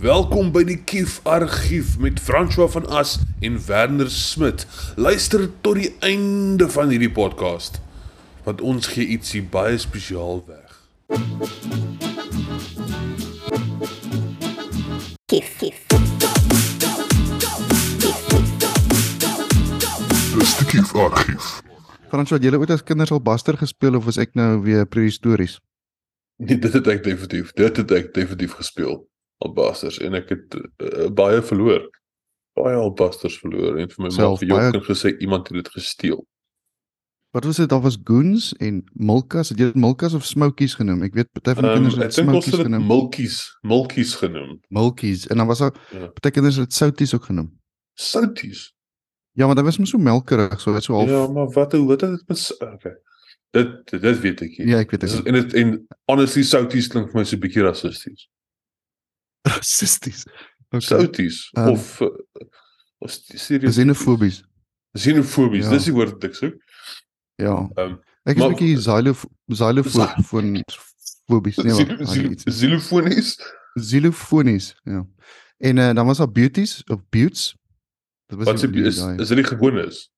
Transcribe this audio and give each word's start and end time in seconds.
Welkom 0.00 0.46
by 0.48 0.62
die 0.64 0.78
Kief 0.88 1.18
Argief 1.28 1.98
met 2.00 2.16
François 2.24 2.70
van 2.72 2.86
As 2.88 3.18
en 3.44 3.58
Werner 3.66 4.08
Smit. 4.10 4.62
Luister 4.96 5.42
tot 5.60 5.76
die 5.76 5.90
einde 6.00 6.70
van 6.72 6.88
hierdie 6.88 7.10
podcast 7.12 7.82
want 8.46 8.62
ons 8.64 8.88
gee 8.94 9.04
ietsie 9.12 9.42
baie 9.44 9.76
spesiaal 9.76 10.40
weg. 10.48 10.78
Kief, 15.28 15.52
kief. 15.60 15.84
Dis 20.32 20.56
die 20.62 20.70
Kief 20.72 20.96
Argief. 20.96 21.52
Frans, 22.08 22.32
wat 22.32 22.48
julle 22.48 22.62
ooit 22.64 22.72
as 22.72 22.86
kinders 22.88 23.12
al 23.12 23.20
Buster 23.20 23.60
gespeel 23.60 24.00
of 24.00 24.08
was 24.08 24.16
ek 24.16 24.32
nou 24.32 24.62
weer 24.64 24.88
prehistories? 24.88 25.60
Nee, 26.40 26.56
dit 26.56 26.72
het 26.72 26.88
ek 26.88 27.04
definitief, 27.04 27.52
dit 27.52 27.84
het 27.84 27.96
ek 28.00 28.14
definitief 28.16 28.56
gespeel 28.56 29.02
al 29.40 29.52
busters 29.56 29.98
en 30.04 30.14
ek 30.18 30.28
het 30.34 30.54
uh, 30.56 31.08
baie 31.16 31.40
verloor. 31.42 31.86
Baie 32.58 32.76
al 32.76 32.92
busters 32.92 33.38
verloor 33.40 33.78
en 33.80 33.88
vir 33.92 34.04
my 34.04 34.10
ma 34.16 34.34
vir 34.36 34.48
jou 34.50 34.58
kind 34.74 34.84
gesê 34.90 35.14
iemand 35.24 35.48
het 35.48 35.56
dit 35.64 35.68
gesteel. 35.76 36.20
Wat 37.32 37.44
was 37.46 37.56
dit? 37.62 37.68
Daar 37.70 37.80
was 37.84 37.96
Goons 38.04 38.48
en 38.58 38.80
Milkas. 38.92 39.48
Het 39.52 39.58
jy 39.62 39.64
dit 39.70 39.76
Milkas 39.78 40.14
of 40.18 40.24
Smokies 40.26 40.74
genoem? 40.74 41.04
Ek 41.06 41.14
weet 41.14 41.28
party 41.32 41.54
van 41.54 41.62
die 41.62 41.70
Um, 41.70 41.76
kinders 41.78 41.94
ek 41.96 42.02
het 42.02 42.14
Smokies 42.18 42.56
het 42.56 42.64
genoem. 42.66 42.86
milkies, 42.90 43.36
milkies 43.62 44.14
genoem. 44.18 44.56
Milkies 44.68 45.26
en 45.30 45.36
dan 45.38 45.46
was 45.46 45.58
daar 45.62 45.72
Ja. 45.94 46.06
party 46.08 46.30
kinders 46.30 46.56
het 46.56 46.72
Souties 46.74 47.14
ook 47.14 47.24
genoem. 47.30 47.52
Souties. 47.94 48.72
Ja, 49.38 49.46
maar 49.46 49.54
dit 49.54 49.64
was 49.64 49.78
mos 49.78 49.90
so 49.90 49.98
melkerig, 49.98 50.60
so 50.60 50.72
dit 50.74 50.82
so 50.82 50.94
half 50.94 51.08
Ja, 51.08 51.26
maar 51.28 51.48
wat 51.54 51.72
hoe 51.72 51.90
het 51.90 52.00
dit 52.00 52.24
met 52.28 52.56
okay. 52.60 52.96
Dit 53.50 53.90
dit 53.90 54.20
weet 54.20 54.40
ek 54.42 54.58
nie. 54.58 54.66
Ja, 54.68 54.78
ek 54.78 54.90
weet 54.90 55.00
Dis 55.00 55.14
dit. 55.16 55.26
en 55.26 55.34
dit 55.34 55.54
en 55.54 55.86
honestly 56.10 56.42
souties 56.42 56.88
klink 56.88 57.10
vir 57.10 57.20
my 57.20 57.24
so 57.24 57.36
'n 57.36 57.40
bietjie 57.40 57.62
rassisties. 57.62 58.28
Rassisties. 59.48 60.24
Okay. 60.72 60.86
Souties 60.86 61.50
Um, 61.58 61.68
of 61.68 62.00
uh, 62.00 62.06
of 62.98 63.10
serieus 63.10 63.74
Xenofobies. 63.74 64.42
xenofobies. 64.98 65.64
Ja. 65.64 65.70
Dis 65.70 65.84
die 65.84 65.92
woord 65.96 66.10
wat 66.12 66.24
ek 66.24 66.34
soek. 66.34 66.54
Ja. 67.40 67.68
Ehm 67.76 67.96
Ek 68.28 68.36
is 68.36 68.42
'n 68.44 68.50
bietjie 68.52 68.76
xylof 68.76 69.24
xylofobies. 69.48 71.56
Nee, 71.56 72.36
xilofonies. 72.44 73.38
Xylofonies, 73.78 74.74
ja. 74.84 75.06
En 75.58 75.76
uh, 75.76 75.92
dan 75.94 76.06
was 76.06 76.18
daar 76.18 76.30
beauties 76.32 76.84
of 76.84 77.00
buttes. 77.08 77.56
Dit 78.26 78.38
was 78.38 78.46
Wat 78.46 78.72
die- 78.72 78.82
is 78.84 78.96
daai- 78.96 79.18
is 79.20 79.28
dit 79.28 79.36
die 79.36 79.46
gewone 79.46 79.86
is? 79.86 80.10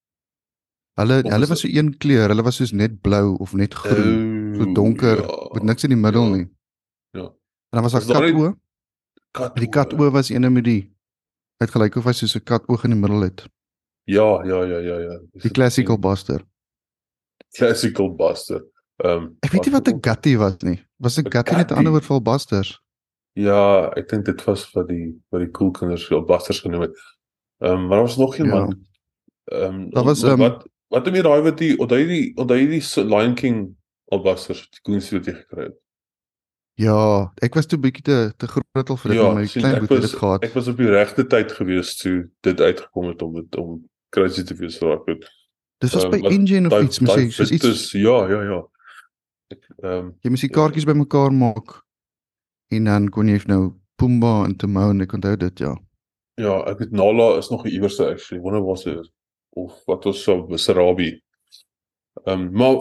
Hulle 0.94 1.22
Of 1.24 1.30
hulle 1.32 1.46
was 1.46 1.60
so 1.60 1.68
een 1.68 1.96
kleur, 1.98 2.28
hulle 2.28 2.42
was 2.42 2.56
soos 2.56 2.72
net 2.72 3.00
blou 3.00 3.36
of 3.40 3.52
net 3.54 3.74
groen, 3.74 4.54
so 4.56 4.62
Oh, 4.68 4.74
donker 4.74 5.16
ja. 5.22 5.48
met 5.54 5.62
niks 5.62 5.82
in 5.84 5.90
die 5.90 5.98
middel 5.98 6.24
ja, 6.28 6.34
nie. 6.36 6.46
ja. 7.16 7.22
En 7.24 7.32
dan 7.70 7.82
was 7.82 7.92
daar 7.92 8.00
Is 8.02 8.06
Kat. 9.32 9.56
Die 9.56 9.68
katoe 9.68 10.10
was 10.12 10.30
ene 10.30 10.50
met 10.50 10.64
die 10.64 10.90
het 11.62 11.70
gelyk 11.70 11.96
of 11.96 12.04
hy 12.04 12.12
soos 12.12 12.34
'n 12.36 12.44
kat 12.44 12.66
oog 12.68 12.84
in 12.84 12.90
die 12.90 12.98
middel 13.00 13.22
het. 13.22 13.46
Ja, 14.04 14.42
ja, 14.44 14.62
ja, 14.64 14.78
ja, 14.78 14.96
ja. 14.98 15.18
Die 15.42 15.50
classical 15.50 15.98
buster. 15.98 16.42
classical 17.56 18.08
buster. 18.16 18.64
Ehm 19.04 19.22
um, 19.22 19.36
Ek 19.42 19.52
weet 19.52 19.64
nie 19.66 19.72
wat 19.72 19.88
'n 19.88 20.00
gutty 20.00 20.36
was 20.36 20.56
nie. 20.62 20.80
Was 20.98 21.18
'n 21.18 21.30
gutty 21.30 21.54
net 21.54 21.70
'n 21.70 21.74
ander 21.76 21.92
woord 21.92 22.04
vir 22.04 22.20
busters? 22.22 22.80
Ja, 23.34 23.88
ek 23.96 24.08
dink 24.08 24.24
dit 24.24 24.44
was 24.44 24.70
wat 24.74 24.88
die 24.88 25.14
wat 25.30 25.40
die 25.40 25.50
cool 25.50 25.70
kinders 25.70 26.10
al 26.10 26.24
busters 26.24 26.60
genoem 26.60 26.80
het. 26.80 26.96
Ehm 27.60 27.72
um, 27.72 27.80
maar 27.86 27.96
daar 27.98 28.06
was 28.06 28.16
nog 28.16 28.36
een 28.38 28.46
Ja. 28.46 28.54
man. 28.54 28.86
Ehm 29.44 29.74
um, 29.74 29.90
Daar 29.90 30.04
was, 30.04 30.22
wat 30.22 30.30
ehm, 30.30 30.38
wat 30.40 30.66
wat 30.88 31.04
het 31.04 31.14
meer 31.14 31.22
daai 31.22 31.42
wat 31.42 31.58
die 31.58 31.78
onthou 31.78 31.98
jy 31.98 32.06
die 32.06 32.32
onthou 32.36 32.58
jy 32.58 32.66
die 32.66 33.04
Lion 33.04 33.34
King 33.34 33.76
al 34.12 34.22
busters 34.22 34.68
die 34.70 34.80
koens 34.82 35.10
wat 35.10 35.24
jy 35.26 35.32
gekry 35.32 35.62
het. 35.64 35.76
Ja, 36.80 37.32
ek 37.44 37.54
was 37.54 37.66
toe 37.68 37.78
bietjie 37.78 38.02
te 38.02 38.32
te 38.36 38.46
groot 38.48 38.90
al 38.90 38.96
vir 38.96 39.12
dit, 39.12 39.20
maar 39.22 39.34
my 39.36 39.46
sien, 39.46 39.60
klein 39.62 39.74
ek 39.76 39.80
boetie 39.84 39.94
het 39.96 40.02
was 40.02 40.10
dit 40.10 40.18
gehad. 40.20 40.44
ek 40.44 40.54
was 40.56 40.68
op 40.68 40.76
die 40.80 40.88
regte 40.90 41.26
tyd 41.26 41.52
gewees 41.52 41.96
toe 42.00 42.30
dit 42.40 42.60
uitgekom 42.60 43.08
het 43.10 43.22
om 43.22 43.34
dit 43.34 43.56
om 43.56 43.88
crazy 44.08 44.42
te 44.42 44.54
wees 44.54 44.78
vir 44.80 44.94
ek. 44.96 45.26
Dis 45.84 45.92
was 45.94 46.04
ehm, 46.04 46.10
by 46.10 46.20
wat- 46.22 46.32
Engine 46.32 46.70
of 46.70 46.82
iets, 46.82 46.98
daai 46.98 47.20
jy 47.24 47.30
soos 47.30 47.50
iets 47.50 47.64
wittes, 47.66 47.92
ja, 47.92 48.16
ja, 48.30 48.42
ja. 48.42 48.60
Ek 49.52 49.66
ehm 49.82 49.98
um, 49.98 50.14
jy 50.24 50.30
moes 50.32 50.40
die 50.40 50.48
kaartjies 50.52 50.86
bymekaar 50.88 51.32
maak 51.32 51.82
en 52.72 52.84
dan 52.88 53.08
kon 53.10 53.28
jy 53.28 53.40
nou 53.46 53.74
Pumba 54.00 54.44
en 54.46 54.56
Timon, 54.56 55.02
ek 55.04 55.12
onthou 55.12 55.36
dit 55.36 55.58
ja. 55.60 55.74
Ja, 56.40 56.56
ek 56.70 56.78
weet 56.78 56.92
Nala 56.92 57.36
is 57.38 57.50
nog 57.50 57.66
'n 57.66 57.68
iewerse 57.68 58.06
actually. 58.08 58.40
Wonder 58.40 58.62
was 58.64 58.84
dit 58.84 59.10
of 59.54 59.76
wat 59.86 60.06
ons 60.06 60.22
so 60.22 60.48
Sarabi. 60.56 61.20
Ehm 62.24 62.40
um, 62.40 62.50
maar 62.52 62.80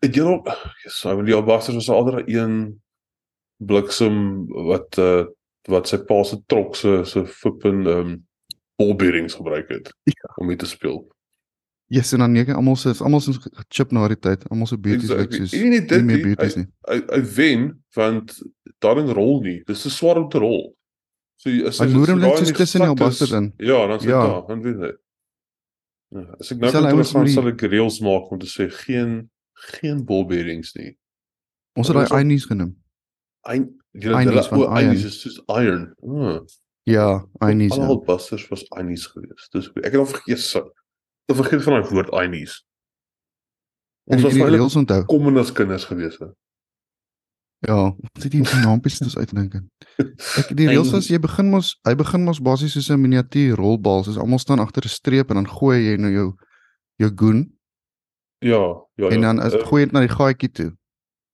het 0.00 0.14
jy 0.14 0.22
al 0.22 0.42
yes, 0.84 1.04
I 1.04 1.14
mean 1.14 1.24
die 1.26 1.34
Albasters 1.34 1.74
was 1.74 1.88
altyd 1.90 2.28
een 2.28 2.81
bliksem 3.66 4.46
wat 4.68 4.98
uh 4.98 5.24
wat 5.70 5.86
sy 5.88 5.98
pa 6.08 6.22
se 6.26 6.36
trok 6.50 6.74
se 6.76 7.04
se 7.04 7.22
flippin 7.26 7.86
ehm 7.86 7.98
um, 8.06 8.26
ballbearings 8.78 9.34
gebruik 9.38 9.68
het 9.70 9.92
Ja. 10.10 10.32
om 10.36 10.46
mee 10.46 10.56
te 10.56 10.66
speel. 10.66 11.04
Yes, 11.92 12.12
en 12.12 12.18
dan 12.18 12.32
nee, 12.32 12.52
almal 12.52 12.76
se 12.76 12.94
almal 13.04 13.20
se 13.20 13.32
gechip 13.32 13.92
na 13.92 14.08
die 14.08 14.16
tyd, 14.18 14.48
almal 14.50 14.66
se 14.66 14.78
beauties 14.78 15.10
Exactly. 15.10 15.38
soos 15.46 15.52
Nie 15.52 15.68
net 15.70 15.88
dit 15.88 16.04
nie 16.04 16.14
nie, 16.16 16.22
beauties 16.24 16.56
nie. 16.56 16.66
Hy 16.88 16.98
hy 17.12 17.20
wen 17.36 17.66
want 17.94 18.32
daarin 18.80 19.12
rol 19.12 19.42
nie. 19.42 19.62
Dis 19.66 19.82
te 19.82 19.90
swaar 19.90 20.16
om 20.22 20.28
te 20.32 20.38
rol. 20.42 20.74
So 21.36 21.50
jy- 21.50 21.66
as 21.68 21.78
moer 21.80 22.02
as 22.02 22.08
hom 22.14 22.18
net 22.20 22.38
soos 22.38 22.52
tussen 22.52 22.82
is- 22.82 22.88
albasters 22.88 23.32
in. 23.32 23.52
Ja, 23.58 23.86
dan 23.86 23.98
sê 24.00 24.08
Ja. 24.08 24.24
ja, 24.26 24.40
dan 24.48 24.62
weet 24.62 24.76
hy. 24.80 24.92
Ja, 26.12 26.26
as 26.40 26.50
ek 26.52 26.58
nou 26.58 26.96
met 26.96 27.06
die- 27.26 27.32
sal 27.32 27.48
ek 27.48 27.60
reëls 27.62 28.00
maak 28.00 28.32
om 28.32 28.38
te 28.38 28.46
sê 28.46 28.70
geen 28.72 29.30
geen 29.54 30.04
ball 30.04 30.24
bearings 30.26 30.74
nie. 30.74 30.96
Ons 31.76 31.88
het 31.88 31.96
daai 31.96 32.18
Einies 32.18 32.44
genoem. 32.46 32.74
Ein 33.44 33.80
jy 33.92 34.12
Einies 34.14 34.46
van 34.48 34.58
o, 34.58 34.62
iron. 34.64 34.76
Einies 34.76 35.04
is 35.04 35.20
soos 35.20 35.40
iron. 35.48 35.94
Ah, 36.02 36.40
Ja, 36.84 37.24
Einies. 37.40 37.72
Al 37.72 37.78
Ja. 37.80 37.86
al 37.86 38.00
busters 38.04 38.48
was 38.50 38.64
Einies 38.76 39.06
geweest. 39.06 39.52
Dis 39.52 39.68
ek 39.76 39.92
het 39.92 40.00
al 40.00 40.06
vergeet 40.06 40.38
so. 40.38 40.72
Ek 41.28 41.36
vergeet 41.36 41.62
van 41.62 41.80
daai 41.80 41.90
woord 41.90 42.10
Einies. 42.12 42.62
Ons 44.10 44.16
die, 44.20 44.24
was 44.24 44.32
die 44.34 44.42
baie 44.42 44.50
reels 44.56 44.76
onthou. 44.76 45.04
kom 45.06 45.36
as 45.38 45.52
kinders 45.52 45.84
geweest. 45.84 46.18
hè. 46.18 46.26
Ja, 47.68 47.76
ons 47.94 48.22
het 48.24 48.32
die 48.32 48.42
naampies 48.42 48.98
dus 48.98 49.14
uitdink. 49.16 49.54
Ek 50.38 50.48
die 50.56 50.66
reels 50.66 50.90
was 50.90 51.06
jy 51.08 51.18
begin 51.22 51.50
mos 51.50 51.76
hy 51.86 51.94
begin 51.94 52.24
mos 52.24 52.40
basies 52.42 52.72
soos 52.74 52.90
'n 52.90 52.98
miniatuur 53.00 53.54
rolbal, 53.56 54.02
soos 54.04 54.18
almal 54.18 54.38
staan 54.42 54.58
agter 54.58 54.82
'n 54.84 54.88
streep 54.90 55.30
en 55.30 55.36
dan 55.36 55.46
gooi 55.46 55.78
jy 55.86 55.96
nou 55.96 56.10
jou 56.10 56.34
jou 56.98 57.10
goon 57.16 57.52
Ja, 58.42 58.58
ja, 58.98 59.06
ja. 59.06 59.08
en 59.14 59.20
dan 59.20 59.42
is 59.46 59.54
Eh, 59.54 59.62
gooi 59.66 59.84
dit 59.84 59.92
na 59.92 60.00
die 60.00 60.08
gaatjie 60.08 60.50
toe. 60.52 60.72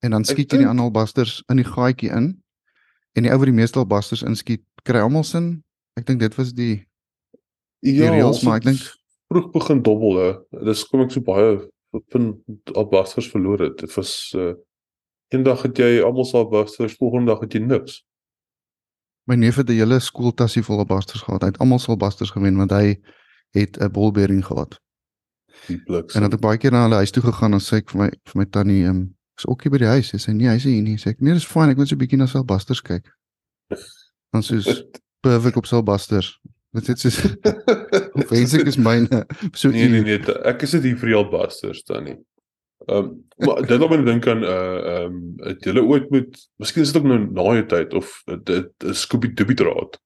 En 0.00 0.10
dan 0.10 0.24
skiet 0.24 0.50
jy 0.52 0.58
die 0.58 0.58
dink- 0.58 0.70
aanhalbasters 0.70 1.42
in 1.48 1.56
die 1.56 1.64
gaatjie 1.64 2.10
in. 2.10 2.42
En 3.16 3.22
die 3.22 3.30
ou 3.32 3.38
wat 3.38 3.46
die 3.50 3.54
meeste 3.56 3.78
albasters 3.78 4.22
inskiet, 4.22 4.62
kry 4.84 5.00
almal 5.00 5.24
sin. 5.24 5.64
Ek 5.96 6.06
dink 6.06 6.20
dit 6.20 6.34
was 6.38 6.52
die 6.52 6.86
ja, 7.80 8.10
reëls, 8.10 8.26
ons 8.38 8.42
maar 8.42 8.56
ek 8.56 8.62
dink- 8.64 8.94
vroeg 9.28 9.50
begin 9.52 9.82
dobbel 9.82 10.16
hè. 10.22 10.30
Dis 10.64 10.84
kom 10.88 11.00
ek 11.00 11.10
so 11.10 11.20
baie 11.20 11.68
van 12.12 12.42
albasters 12.74 13.28
verloor 13.30 13.58
het. 13.60 13.76
Dit 13.78 13.94
was 13.96 14.32
uh 14.36 14.54
eendag 15.34 15.62
het 15.62 15.76
jy 15.76 16.00
almal 16.00 16.24
se 16.24 16.36
albasters, 16.36 16.94
volgende 16.96 17.26
dag 17.32 17.40
het 17.40 17.52
jy 17.52 17.60
niks. 17.60 18.02
my 19.28 19.34
neef 19.36 19.56
het 19.56 19.68
'n 19.68 19.72
hele 19.76 20.00
skooltassie 20.00 20.62
vol 20.62 20.78
albasters 20.78 21.22
gehad. 21.22 21.42
Hy 21.42 21.48
het 21.48 21.58
almal 21.58 21.78
se 21.78 21.90
albasters 21.90 22.30
gewen 22.30 22.56
want 22.56 22.70
hy 22.70 22.96
het 23.52 23.76
'n 23.80 23.90
ballbearing 23.92 24.44
gehad. 24.46 24.78
Die 25.66 25.76
bliks. 25.82 26.14
En 26.14 26.20
dan 26.22 26.30
het 26.30 26.38
ek 26.40 26.46
baie 26.46 26.58
keer 26.58 26.70
na 26.72 26.82
hulle 26.82 26.94
huis 26.94 27.10
toe 27.10 27.22
gegaan 27.22 27.52
en 27.52 27.60
sê 27.60 27.76
ek 27.76 27.90
vir 27.90 28.00
my 28.00 28.08
vir 28.24 28.36
my 28.38 28.44
tannie, 28.44 28.84
ehm, 28.84 28.90
um, 28.96 29.16
is 29.38 29.46
ook 29.46 29.62
hier 29.62 29.72
by 29.72 29.78
die 29.78 29.92
huis. 29.94 30.10
Sy 30.12 30.18
sê 30.22 30.34
nee, 30.34 30.50
hy's 30.50 30.66
hier 30.68 30.82
nie. 30.82 30.98
Sê 30.98 31.14
ek 31.14 31.20
nee, 31.20 31.34
dis 31.34 31.46
fyn, 31.46 31.70
ek 31.70 31.80
moet 31.80 31.88
so 31.88 31.96
'n 31.96 32.02
bietjie 32.02 32.18
na 32.18 32.26
Selbusters 32.26 32.82
kyk. 32.82 33.10
Dan 34.32 34.42
soos 34.42 34.68
perfek 35.24 35.56
op. 35.56 35.66
Dit 36.70 36.88
is 36.88 37.00
soos 37.00 37.20
hoe 38.12 38.24
wens 38.28 38.54
ek 38.56 38.68
is 38.68 38.76
myne 38.76 39.22
so 39.60 39.70
nee 39.72 39.88
nee 39.88 40.04
nee, 40.04 40.18
ek 40.48 40.66
is 40.66 40.74
dit 40.76 40.90
hier 40.90 40.98
vir 41.00 41.12
die 41.12 41.16
albasters 41.16 41.80
dan 41.88 42.04
nie. 42.04 42.18
Ehm 42.86 43.08
um, 43.08 43.14
maar 43.46 43.62
dit 43.64 43.80
laat 43.80 43.92
my 43.92 43.98
dink 44.04 44.26
aan 44.28 44.44
uh 44.44 44.50
ehm 44.52 45.14
um, 45.14 45.22
het 45.46 45.64
julle 45.64 45.84
ooit 45.86 46.10
met 46.12 46.36
miskien 46.60 46.84
is 46.84 46.92
dit 46.92 47.00
ook 47.00 47.08
nou 47.08 47.18
na 47.24 47.46
jou 47.56 47.64
tyd 47.72 47.96
of 47.96 48.12
dit 48.26 48.88
is 48.90 49.06
Scooby 49.06 49.32
Dooby 49.32 49.56
draad. 49.56 49.96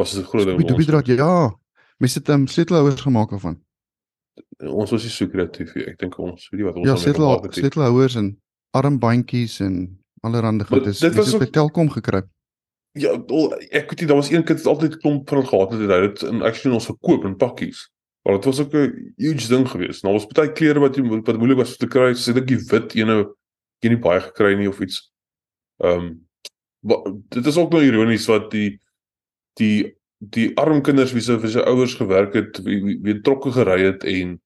Was 0.00 0.16
'n 0.16 0.24
groot 0.24 0.46
ding. 0.46 0.56
Met 0.56 0.66
by 0.66 0.72
ons. 0.72 0.80
Dubiedraad 0.80 1.06
ja. 1.06 1.58
Mense 1.98 2.18
het 2.18 2.28
ehm 2.28 2.46
sleutelhouers 2.46 3.00
gemaak 3.00 3.30
daarvan. 3.30 3.60
Ons 4.64 4.90
was 4.90 5.02
nie 5.02 5.12
so 5.12 5.28
kreatief 5.28 5.74
nie. 5.74 5.84
Ek 5.92 5.98
dink 5.98 6.18
ons 6.18 6.48
weet 6.48 6.60
nie 6.60 6.68
wat 6.68 6.76
ons 6.76 6.88
Ja, 6.88 6.94
daarmee 6.94 7.14
sleutel 7.14 7.52
sleutelhouers 7.52 8.14
en 8.16 8.41
armbandjies 8.76 9.60
en 9.64 9.74
allerlei 10.22 10.64
goed. 10.68 10.86
Dis 10.88 11.02
dit 11.02 11.14
was 11.18 11.34
by 11.38 11.48
Telkom 11.50 11.90
gekry. 11.92 12.22
Ja, 12.98 13.14
al, 13.16 13.52
ek 13.72 13.88
weet 13.90 14.02
nie, 14.02 14.08
daar 14.10 14.20
was 14.20 14.30
een 14.30 14.44
kind 14.44 14.60
wat 14.60 14.74
altyd 14.74 14.98
klomp 15.00 15.28
van 15.28 15.40
dit 15.40 15.48
gehad 15.48 15.70
het, 15.72 15.80
en 15.80 15.92
hy 15.92 16.00
het 16.02 16.18
dit 16.18 16.28
in 16.28 16.42
actually 16.44 16.76
ons 16.76 16.88
verkoop 16.90 17.24
in 17.24 17.38
pakkies. 17.40 17.86
Maar 18.22 18.36
dit 18.38 18.44
was 18.44 18.60
ook 18.60 18.74
'n 18.74 19.14
huge 19.16 19.48
ding 19.48 19.68
geweest. 19.68 20.02
Nou 20.02 20.14
was 20.14 20.26
baie 20.26 20.52
klere 20.52 20.80
wat 20.80 20.96
jy 20.96 21.02
wat 21.02 21.38
moeilik 21.38 21.58
was 21.58 21.72
om 21.72 21.76
te 21.76 21.86
kry. 21.86 22.10
Ek 22.10 22.34
dink 22.34 22.46
die 22.46 22.60
wit 22.70 22.94
ene 22.94 23.34
jy 23.80 23.88
nie 23.88 23.98
baie 23.98 24.20
gekry 24.20 24.54
nie 24.56 24.68
of 24.68 24.80
iets. 24.80 25.10
Ehm 25.82 25.98
um, 25.98 26.28
dit 27.28 27.46
is 27.46 27.56
ook 27.56 27.72
nou 27.72 27.82
ironies 27.82 28.26
wat 28.26 28.50
die 28.50 28.78
die 29.58 29.94
die 30.18 30.56
arm 30.56 30.82
kinders 30.82 31.12
wie 31.12 31.22
se 31.22 31.38
vir 31.38 31.50
sy 31.50 31.58
ouers 31.66 31.94
gewerk 31.94 32.34
het, 32.34 32.58
wie 32.62 32.82
wie, 32.84 32.98
wie 33.02 33.20
trokke 33.20 33.52
gery 33.52 33.82
het 33.82 34.04
en 34.04 34.40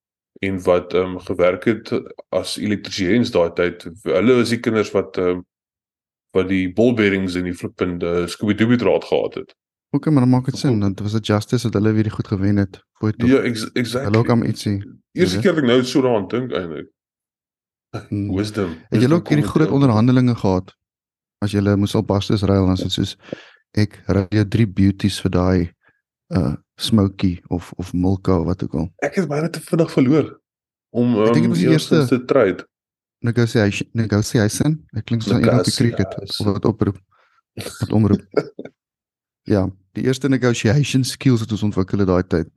en 0.45 0.63
wat 0.63 0.95
ehm 0.95 1.17
um, 1.17 1.21
gewerk 1.21 1.65
het 1.65 1.93
as 2.29 2.57
elektriesiens 2.57 3.31
daai 3.31 3.53
tyd. 3.53 3.87
Hulle 4.03 4.41
is 4.43 4.53
die 4.55 4.61
kinders 4.61 4.91
wat 4.95 5.17
ehm 5.17 5.39
um, 5.39 5.45
wat 6.37 6.49
die 6.49 6.67
ball 6.73 6.93
bearings 6.95 7.35
en 7.35 7.47
die 7.49 7.55
flippende 7.57 8.27
Scooby 8.29 8.55
Doo 8.55 8.77
draad 8.77 9.05
gehad 9.05 9.35
het. 9.35 9.55
Okay, 9.91 10.13
maar 10.13 10.23
dan 10.23 10.31
maak 10.31 10.45
dit 10.45 10.59
sin. 10.59 10.81
Want 10.81 11.01
was 11.01 11.13
dit 11.13 11.27
Justice 11.27 11.71
dat 11.71 11.73
hulle 11.73 11.93
weer 11.93 12.03
die 12.03 12.13
goed 12.13 12.29
gewen 12.29 12.57
het. 12.57 12.81
Voor 12.93 13.13
toe. 13.13 13.29
Ja, 13.29 13.39
ex 13.41 13.73
exactly. 13.73 14.11
Hulle 14.11 14.31
aan 14.31 14.45
ietsie. 14.45 14.77
Eerste 15.13 15.41
keer 15.41 15.57
ek 15.57 15.65
nou 15.65 15.79
so 15.85 16.03
daaraan 16.05 16.29
dink 16.29 16.53
eintlik. 16.53 16.91
Hmm. 18.09 18.35
Wisdom. 18.39 18.75
Het 18.89 19.01
julle 19.01 19.15
ook 19.15 19.29
hierdie 19.29 19.47
kom 19.47 19.55
groot 19.55 19.73
onderhandelinge 19.79 20.35
gehad? 20.35 20.75
As 21.45 21.55
julle 21.57 21.77
moes 21.77 21.95
al 21.95 22.05
bastes 22.05 22.43
ruil 22.43 22.67
dan 22.67 22.77
dit 22.81 22.93
soos 22.93 23.17
ek 23.77 24.01
ruil 24.07 24.29
jou 24.31 24.47
drie 24.49 24.69
beauties 24.69 25.21
vir 25.25 25.35
daai 25.39 25.61
uh 26.37 26.55
smoky 26.77 27.41
of 27.49 27.73
of 27.77 27.93
milka 27.93 28.39
of 28.39 28.47
wat 28.47 28.63
ook 28.63 28.75
al. 28.75 28.89
Ek 28.97 29.15
het 29.15 29.29
myne 29.29 29.51
te 29.51 29.61
vinnig 29.61 29.91
verloor 29.93 30.41
om 30.91 31.17
Ek 31.25 31.33
dink 31.35 31.35
dit 31.35 31.45
um, 31.45 31.49
was 31.51 31.59
die 31.59 31.71
eerste- 31.73 32.07
te 32.07 32.25
trade. 32.25 32.67
Negotiation 33.25 33.89
negotiation. 33.93 34.77
Ek 34.93 35.05
klink 35.09 35.23
soos 35.23 35.39
iemand 35.39 35.65
die 35.65 35.73
cricket 35.75 36.19
of 36.21 36.53
wat 36.53 36.65
oproep. 36.65 37.01
Wat 37.81 37.93
omroep. 37.93 38.23
ja, 39.55 39.67
die 39.97 40.05
eerste 40.05 40.29
negotiation 40.29 41.05
skills 41.05 41.41
het 41.41 41.53
ons 41.53 41.63
ontwikkel 41.63 42.05
in 42.05 42.07
daai 42.07 42.27
tyd. 42.29 42.53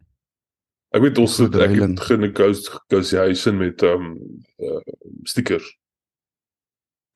Ek 0.89 1.01
weet 1.06 1.18
ons 1.21 1.38
het 1.38 1.56
ek 1.56 1.75
het 1.77 2.00
genegotiation 2.10 3.57
met 3.57 3.83
um 3.86 4.18
uh, 4.57 4.81
stickers. 5.24 5.79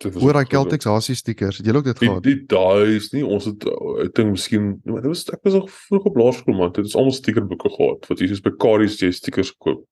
Oor 0.06 0.34
daai 0.34 0.46
Celtics 0.50 0.86
Hasie 0.86 1.16
stickers. 1.16 1.58
Het 1.58 1.66
julle 1.66 1.78
ook 1.78 1.86
dit 1.92 2.00
Die 2.00 2.08
gehad? 2.10 2.24
die 2.24 2.46
daai 2.50 2.96
is 2.96 3.12
nie 3.14 3.24
ons 3.26 3.46
het 3.46 3.66
uh, 3.66 4.04
ek 4.06 4.14
dink 4.16 4.32
miskien 4.36 4.82
maar 4.86 5.02
dit 5.02 5.12
was 5.14 5.24
ek 5.30 5.40
was 5.44 5.54
nog 5.54 5.70
vroeg 5.72 6.06
op 6.12 6.16
laerskool 6.18 6.58
man. 6.58 6.72
Dit 6.76 6.86
is 6.86 6.96
almal 6.96 7.12
stickerboeke 7.16 7.70
gehad 7.76 8.08
wat 8.10 8.20
jy 8.20 8.28
soos 8.32 8.42
by 8.46 8.52
Karies 8.60 9.00
jy 9.02 9.12
stickers 9.12 9.52
koop. 9.58 9.86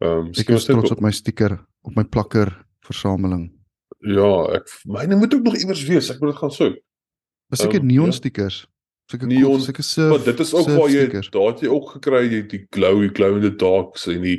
Ehm 0.00 0.26
um, 0.26 0.32
Ek 0.38 0.48
was 0.48 0.64
trots 0.68 0.90
op 0.94 1.00
my 1.04 1.10
sticker, 1.12 1.58
op 1.84 1.96
my 1.96 2.04
plakker 2.04 2.52
versameling. 2.86 3.50
ja, 4.00 4.30
ek 4.56 4.68
myne 4.88 5.16
moet 5.20 5.34
ook 5.34 5.42
nog 5.44 5.56
iewers 5.60 5.82
wees. 5.84 6.08
Ek 6.10 6.20
moet 6.20 6.30
dit 6.32 6.38
gaan 6.40 6.50
soek. 6.50 6.78
Was 7.50 7.60
seker 7.60 7.80
Ehm, 7.80 7.86
neon 7.86 8.06
ja. 8.06 8.12
stickers. 8.12 8.66
Seker 9.10 9.26
Neon, 9.26 9.60
seker 9.60 9.82
surf. 9.82 10.10
Maar 10.10 10.24
dit 10.24 10.40
is 10.40 10.54
ook 10.54 10.68
waar 10.70 10.88
jy 10.88 11.06
daar 11.34 11.48
het 11.50 11.60
jy 11.60 11.68
ook 11.68 11.88
gekry 11.96 12.20
jy 12.30 12.42
die 12.46 12.60
glowy 12.70 13.08
glow 13.10 13.36
in 13.36 13.42
the 13.42 13.50
darks 13.58 14.06
en 14.06 14.22
die 14.22 14.36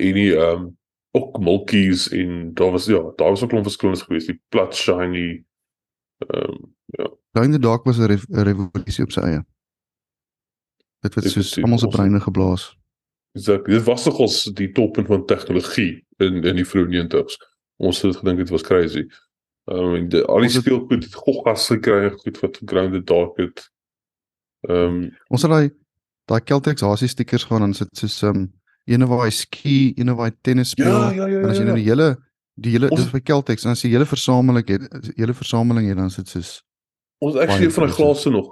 en 0.00 0.14
die 0.16 0.30
ehm 0.34 0.62
um, 0.62 0.70
ook 1.12 1.38
milkies 1.38 2.08
en 2.08 2.54
daar 2.54 2.70
was 2.70 2.86
ja, 2.86 3.02
daar 3.16 3.28
was 3.28 3.42
ook 3.42 3.48
'n 3.48 3.52
klomp 3.52 3.64
verskillends 3.64 4.02
geweest, 4.02 4.26
die 4.26 4.40
plat 4.48 4.74
shiny 4.74 5.44
ehm 6.18 6.50
um, 6.50 6.70
Daai 7.32 7.46
in 7.48 7.54
die 7.56 7.60
dalk 7.60 7.84
was 7.84 7.98
'n 7.98 8.06
rev 8.06 8.24
revolusie 8.28 9.04
op 9.04 9.12
sy 9.12 9.20
eie. 9.20 9.44
Dit 11.00 11.14
het 11.14 11.30
soos 11.30 11.56
almal 11.56 11.78
se 11.78 11.88
breine 11.88 12.20
geblaas. 12.20 12.76
exactly. 13.32 13.74
Dit 13.74 13.82
was 13.82 14.04
nogals 14.04 14.44
die 14.44 14.72
toppunt 14.72 15.06
van 15.06 15.26
tegnologie 15.26 16.06
in 16.16 16.44
in 16.44 16.56
die 16.56 16.66
vroeë 16.66 16.88
90's. 16.92 17.38
Ons 17.76 18.02
het 18.02 18.16
gedink 18.16 18.38
dit 18.38 18.48
was 18.48 18.62
crazy. 18.62 19.06
Ehm 19.64 19.94
um, 19.94 20.08
die 20.08 20.22
al 20.22 20.40
die 20.40 20.48
speelgoed 20.50 21.04
het 21.04 21.14
goggas 21.14 21.66
gekry 21.66 22.04
en 22.10 22.18
goed 22.18 22.40
wat 22.40 22.60
grounded 22.64 23.06
dark 23.06 23.36
het. 23.36 23.70
Ehm 24.60 24.76
um, 24.76 25.16
Ons 25.28 25.42
het 25.42 25.50
daai 25.50 25.70
daai 26.24 26.40
Celtics 26.44 26.80
Hasie 26.80 27.08
stickers 27.08 27.44
gaan 27.44 27.60
dan 27.60 27.74
sit 27.74 27.96
soos 27.96 28.22
um 28.22 28.52
ene 28.84 29.06
waar 29.06 29.24
hy 29.24 29.30
ski, 29.30 29.92
ene 29.96 30.14
waar 30.14 30.30
hy 30.30 30.36
tennis 30.42 30.70
speel. 30.70 30.86
ja, 30.90 31.10
ja, 31.12 31.26
ja, 31.26 31.38
En 31.40 31.48
as 31.50 31.56
ja. 31.56 31.62
jy 31.62 31.68
nou 31.68 31.76
ja. 31.78 31.82
die 31.84 31.88
hele 31.90 32.16
die 32.54 32.70
hele 32.72 32.88
Ons- 32.90 33.00
dis 33.02 33.10
by 33.12 33.20
Celtics 33.24 33.64
en 33.64 33.70
as 33.70 33.82
jy 33.82 33.90
hele 33.90 34.06
versameling 34.06 34.68
het, 34.68 35.12
hele 35.16 35.34
versameling 35.34 35.88
het 35.88 35.96
dan 35.96 36.10
sit 36.10 36.28
soos 36.28 36.62
Ons 37.18 37.34
actually 37.36 37.46
baie 37.46 37.64
een 37.64 37.70
van 37.72 37.82
impressive. 37.88 38.02
glase 38.12 38.30
nog. 38.30 38.48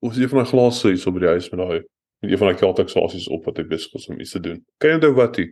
Ons 0.00 0.14
het 0.14 0.22
een 0.22 0.28
van 0.28 0.38
die 0.42 0.48
glase 0.48 0.88
hier 0.88 0.98
so 0.98 1.10
by 1.12 1.18
die 1.20 1.28
huis 1.28 1.50
met 1.50 1.60
daai 1.60 1.82
met 2.22 2.30
een 2.30 2.38
van 2.38 2.48
die 2.48 2.56
Celtic 2.58 2.88
glasies 2.90 3.28
op 3.28 3.44
wat 3.44 3.56
hy 3.56 3.64
besig 3.66 3.92
is 3.94 4.08
om 4.08 4.20
iets 4.20 4.30
te 4.30 4.40
doen. 4.40 4.64
Kan 4.78 4.90
jy 4.90 4.94
onthou 4.94 5.14
wat 5.14 5.36
hy? 5.36 5.48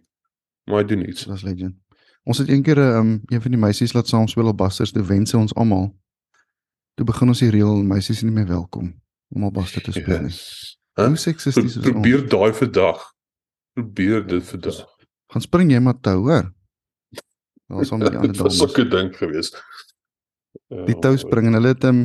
Maar 0.70 0.78
hy 0.78 0.84
doen 0.86 1.08
iets. 1.08 1.24
was 1.26 1.42
legend. 1.42 1.74
Ons 2.24 2.38
het 2.38 2.48
een 2.48 2.62
keer 2.62 2.76
'n 2.78 2.96
um, 3.00 3.20
een 3.26 3.42
van 3.42 3.50
die 3.50 3.60
meisies 3.60 3.92
laat 3.92 4.08
saam 4.08 4.28
speel 4.28 4.46
op 4.46 4.56
Busters, 4.56 4.92
toe 4.92 5.02
wense 5.02 5.36
ons 5.36 5.54
almal. 5.54 5.94
Toe 6.94 7.04
begin 7.06 7.28
ons 7.28 7.38
die 7.38 7.50
reël 7.50 7.82
meisies 7.82 8.16
is 8.16 8.22
nie 8.22 8.32
meer 8.32 8.46
welkom 8.46 8.94
om 9.34 9.44
op 9.44 9.54
Buster 9.54 9.82
te 9.82 9.92
speel 9.92 10.18
nie. 10.20 10.28
Yes. 10.30 10.78
Huh? 10.96 11.06
Hoe 11.06 11.16
seksisties 11.16 11.76
is 11.76 11.76
ons? 11.76 11.86
probeer 11.90 12.28
daai 12.28 12.52
vandag. 12.52 13.12
Probeer 13.76 14.24
dit 14.26 14.44
vandag. 14.44 14.80
Gaan 15.30 15.42
spring 15.44 15.70
jy 15.72 15.78
maar 15.80 15.98
toe, 16.02 16.12
hoor. 16.18 16.48
Daar 17.70 17.80
is 17.84 17.90
al 17.94 17.98
met 17.98 18.10
die 18.10 18.18
ander 18.18 18.32
Dit 18.32 18.40
was 18.42 18.58
dames. 18.58 18.72
sulke 18.74 18.88
ding 18.90 19.12
geweest. 19.16 19.60
Die 20.86 20.96
tou 20.98 21.14
spring 21.18 21.46
en 21.46 21.54
hulle 21.58 21.70
het 21.74 21.84
um, 21.86 22.00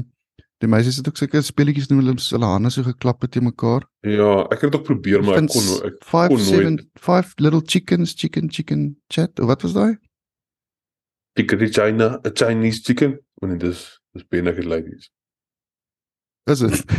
die 0.61 0.69
meisies 0.69 0.97
het 1.01 1.07
ook 1.09 1.17
sulke 1.17 1.41
speletjies 1.41 1.87
doen 1.89 1.97
hulle 2.03 2.13
hulle 2.21 2.45
hande 2.51 2.69
so 2.73 2.83
geklap 2.85 3.21
het 3.25 3.31
teen 3.33 3.43
mekaar. 3.49 3.81
Ja, 4.05 4.43
ek 4.53 4.61
het 4.61 4.71
dit 4.71 4.79
ook 4.79 4.85
probeer 4.87 5.23
maar 5.25 5.41
ek 5.41 5.49
kon 5.49 5.65
ek 5.89 5.97
five 6.05 6.27
kon 6.29 6.37
nooit- 6.37 6.49
seven 6.51 6.77
five 7.01 7.33
little 7.41 7.61
chickens 7.65 8.13
chicken 8.17 8.49
chicken 8.53 8.95
chat. 9.09 9.39
Of 9.39 9.45
Wat 9.49 9.61
was 9.65 9.73
daai? 9.73 9.97
Chicken 11.35 11.65
China, 11.73 12.19
'n 12.23 12.31
Chinese 12.33 12.81
chicken. 12.85 13.17
Want 13.41 13.59
dit 13.59 13.69
is 13.73 13.99
dis 14.13 14.23
benige 14.29 14.63
ladies. 14.63 15.09
Is 16.45 16.59
dit? 16.59 16.85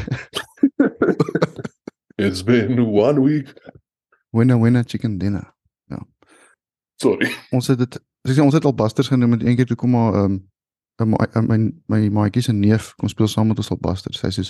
It's 2.18 2.42
been 2.42 2.80
one 2.80 3.20
week. 3.22 3.54
Winner 4.36 4.60
winner 4.60 4.84
chicken 4.84 5.18
dinner. 5.18 5.56
Sorry. 6.96 7.30
Ons 7.52 7.68
het 7.68 7.80
dit 7.80 7.98
sê 8.26 8.42
ons 8.42 8.54
het 8.56 8.64
al 8.64 8.74
busters 8.74 9.10
genoem 9.12 9.36
met 9.36 9.44
een 9.44 9.56
keer 9.56 9.68
toe 9.68 9.76
kom 9.78 9.92
maar 9.94 10.14
ehm 10.14 10.38
um, 11.04 11.12
my 11.12 11.26
my 11.44 11.58
my 11.92 12.08
maatjie 12.08 12.42
se 12.42 12.52
neef 12.52 12.94
kom 12.96 13.08
speel 13.12 13.28
saam 13.28 13.52
met 13.52 13.60
ons 13.60 13.70
al 13.70 13.80
busters. 13.80 14.22
Hy 14.24 14.32
sê 14.32 14.46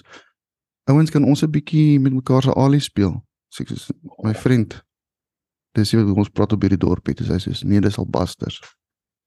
ouens 0.86 1.10
kan 1.10 1.24
ons 1.24 1.42
'n 1.42 1.50
bietjie 1.50 2.00
met 2.00 2.14
mekaar 2.14 2.42
se 2.42 2.54
ali 2.54 2.80
speel. 2.80 3.22
Sê 3.50 3.62
ek 3.62 3.68
soos 3.68 3.90
my 4.22 4.34
vriend. 4.34 4.82
Dis 5.74 5.90
jy 5.90 6.00
ons 6.00 6.30
praat 6.30 6.52
op 6.52 6.62
hierdie 6.62 6.78
dorpie. 6.78 7.14
Dis 7.14 7.28
hy 7.28 7.38
sê 7.38 7.66
nee, 7.66 7.80
dis 7.80 7.98
al 7.98 8.06
busters. 8.06 8.60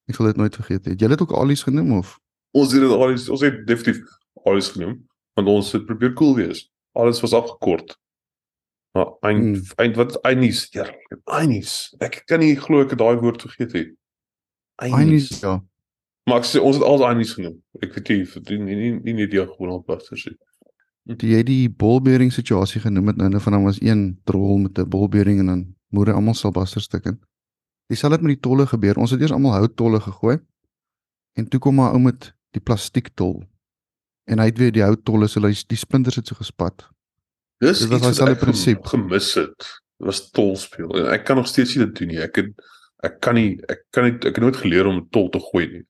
Ek 0.07 0.15
sal 0.15 0.25
dit 0.25 0.37
nooit 0.37 0.55
vergeet 0.55 0.85
nie. 0.85 0.93
Het 0.93 1.01
Jy 1.01 1.09
het 1.09 1.21
ook 1.21 1.35
ali's 1.35 1.63
genoem 1.63 1.91
of? 1.99 2.17
Ons 2.51 2.71
het 2.71 2.81
dit 2.81 2.91
alles 2.91 3.29
ons 3.29 3.41
het 3.41 3.67
definitief 3.67 3.99
alles 4.45 4.69
genoem 4.69 5.05
want 5.35 5.47
ons 5.47 5.71
het 5.71 5.85
probeer 5.85 6.13
cool 6.13 6.35
wees. 6.35 6.71
Alles 6.95 7.21
was 7.21 7.33
afgekort. 7.33 7.99
Maar 8.91 9.07
eind 9.21 9.43
Hmm. 9.43 9.63
eind 9.75 9.95
wat 9.95 10.09
is 10.09 10.21
einies? 10.21 10.67
Ja, 10.73 10.85
einies. 11.25 11.95
Ek 11.99 12.23
kan 12.25 12.39
nie 12.39 12.55
glo 12.55 12.81
ek 12.81 12.89
het 12.95 12.99
daai 12.99 13.19
woord 13.21 13.41
vergeet 13.41 13.73
het. 13.73 13.95
Einies 14.81 15.39
ja. 15.39 15.59
Maar 16.25 16.41
ek 16.41 16.45
sê 16.45 16.61
ons 16.61 16.77
het 16.77 16.85
al 16.85 17.05
einies 17.07 17.33
genoem. 17.33 17.57
Ek 17.81 17.93
weet 17.93 18.09
nie 18.09 18.25
vir 18.25 18.41
die 18.41 18.57
nie 18.57 18.75
nie 18.75 18.91
nie, 18.99 19.13
nie 19.13 19.27
die 19.27 19.45
gewoon 19.45 19.75
op 19.79 19.87
was 19.87 20.09
sê. 20.13 20.33
Toe 21.09 21.29
jy 21.29 21.43
die 21.43 21.69
bolbering 21.69 22.29
situasie 22.33 22.81
genoem 22.81 23.07
het 23.07 23.17
nou, 23.17 23.29
nou 23.29 23.41
van 23.41 23.53
hom 23.57 23.63
was 23.65 23.81
een 23.81 24.19
drol 24.29 24.57
met 24.57 24.77
'n 24.77 24.89
bolbering 24.89 25.39
en 25.39 25.45
dan 25.45 25.75
moere 25.89 26.13
almal 26.13 26.33
sal 26.33 26.51
busters 26.51 26.85
stukken. 26.85 27.19
Dieselfde 27.89 28.17
het 28.17 28.25
met 28.25 28.35
die 28.37 28.49
tolle 28.49 28.67
gebeur. 28.67 28.97
Ons 28.97 29.11
het 29.11 29.21
eers 29.21 29.31
almal 29.31 29.53
houttolle 29.57 29.99
gegooi. 29.99 30.37
En 31.33 31.47
toe 31.49 31.59
kom 31.59 31.75
maar 31.75 31.91
ou 31.91 31.99
met 31.99 32.33
die 32.51 32.61
plastiektol. 32.61 33.43
En 34.29 34.39
hy 34.39 34.45
het 34.45 34.57
weer 34.57 34.71
die 34.71 34.83
houttolle 34.83 35.27
so 35.27 35.39
die, 35.39 35.57
die 35.67 35.77
splinters 35.77 36.15
het 36.15 36.27
so 36.27 36.35
gespat. 36.35 36.89
Dis 37.59 37.79
Dit 37.83 37.89
was 37.91 38.01
dieselfde 38.01 38.35
prinsip. 38.39 38.85
gemis 38.87 39.33
het. 39.35 39.67
Was 39.99 40.29
tol 40.31 40.55
speel 40.55 40.89
en 40.95 41.09
ek 41.11 41.25
kan 41.27 41.35
nog 41.35 41.47
steeds 41.47 41.75
nie 41.75 41.85
dit 41.85 41.95
doen 41.95 42.07
nie. 42.07 42.21
Ek 42.23 42.35
het 42.35 42.51
ek 43.03 43.19
kan 43.19 43.35
nie 43.35 43.59
ek 43.67 43.83
kan 43.91 44.03
nie 44.07 44.13
ek 44.15 44.35
het 44.35 44.43
nooit 44.43 44.55
geleer 44.55 44.87
om 44.87 45.01
tol 45.11 45.29
te 45.29 45.39
gooi 45.39 45.67
nie. 45.67 45.83